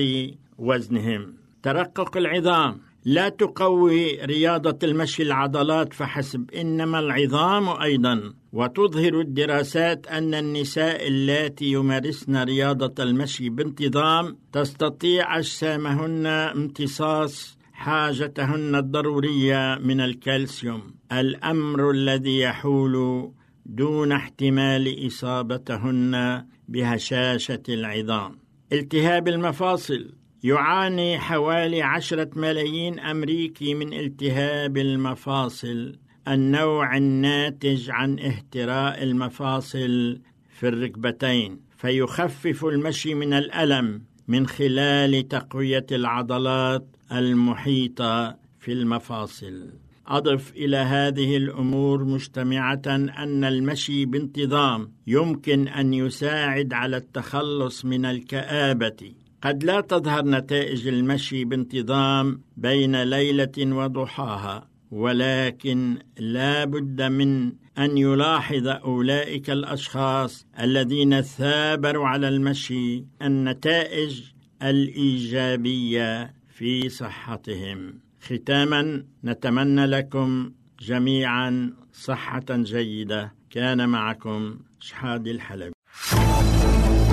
وزنهم. 0.58 1.34
ترقق 1.64 2.18
العظام. 2.18 2.85
لا 3.06 3.30
تقوي 3.30 4.26
رياضة 4.26 4.80
المشي 4.84 5.24
العضلات 5.24 5.93
فحسب 5.93 6.51
إنما 6.51 6.99
العظام 6.99 7.70
أيضا. 7.70 8.34
وتظهر 8.53 9.20
الدراسات 9.22 10.08
أن 10.08 10.34
النساء 10.34 11.08
اللاتي 11.08 11.66
يمارسن 11.66 12.43
رياضة 12.43 13.03
المشي 13.03 13.49
بانتظام 13.49 14.38
تستطيع 14.53 15.38
أجسامهن 15.38 16.26
امتصاص 16.26 17.58
حاجتهن 17.74 18.76
الضرورية 18.76 19.78
من 19.82 20.01
الكالسيوم 20.01 20.82
الأمر 21.12 21.91
الذي 21.91 22.39
يحول 22.39 23.32
دون 23.66 24.12
احتمال 24.12 25.08
إصابتهن 25.08 26.45
بهشاشة 26.68 27.64
العظام. 27.70 28.39
التهاب 28.74 29.28
المفاصل 29.28 30.14
يعاني 30.46 31.20
حوالي 31.20 31.82
عشرة 31.82 32.30
ملايين 32.36 33.00
أمريكي 33.00 33.74
من 33.74 33.93
التهاب 33.93 34.78
المفاصل 34.78 35.96
النوع 36.28 36.98
الناتج 36.98 37.89
عن 37.89 38.20
اهتراء 38.20 39.04
المفاصل 39.04 40.20
في 40.50 40.68
الركبتين 40.68 41.60
فيخفف 41.78 42.66
المشي 42.66 43.14
من 43.14 43.34
الألم 43.34 44.02
من 44.28 44.48
خلال 44.48 45.28
تقوية 45.28 45.86
العضلات 45.91 46.88
المحيطة 47.12 48.38
في 48.60 48.72
المفاصل. 48.72 49.70
أضف 50.08 50.52
إلى 50.56 50.78
هذه 50.78 51.38
الأمور 51.38 52.04
مجتمعة 52.04 52.82
أن 52.88 53.43
المشي 53.43 54.06
بانتظام 54.06 54.91
يمكن 55.08 55.68
أن 55.68 55.93
يساعد 55.93 56.74
على 56.74 56.98
التخلص 56.98 57.86
من 57.86 58.06
الكآبة. 58.06 59.25
قد 59.46 59.64
لا 59.64 59.82
تظهر 59.82 60.26
نتائج 60.26 60.88
المشي 60.88 61.46
بانتظام 61.46 62.41
بين 62.58 63.04
ليلة 63.04 63.58
وضحاها 63.58 64.68
ولكن 64.91 65.98
لا 66.18 66.66
بد 66.66 67.02
من 67.02 67.54
أن 67.78 67.98
يلاحظ 67.98 68.68
أولئك 68.68 69.50
الأشخاص 69.50 70.46
الذين 70.60 71.22
ثابروا 71.22 72.08
على 72.08 72.28
المشي 72.28 73.06
النتائج 73.22 74.22
الإيجابية 74.64 76.34
في 76.50 76.89
صحتهم. 76.89 78.00
ختاما 78.22 79.04
نتمنى 79.24 79.86
لكم 79.86 80.52
جميعا 80.80 81.74
صحة 81.93 82.46
جيدة. 82.50 83.34
كان 83.50 83.89
معكم 83.89 84.60
شحاد 84.80 85.28
الحلبي. 85.28 85.74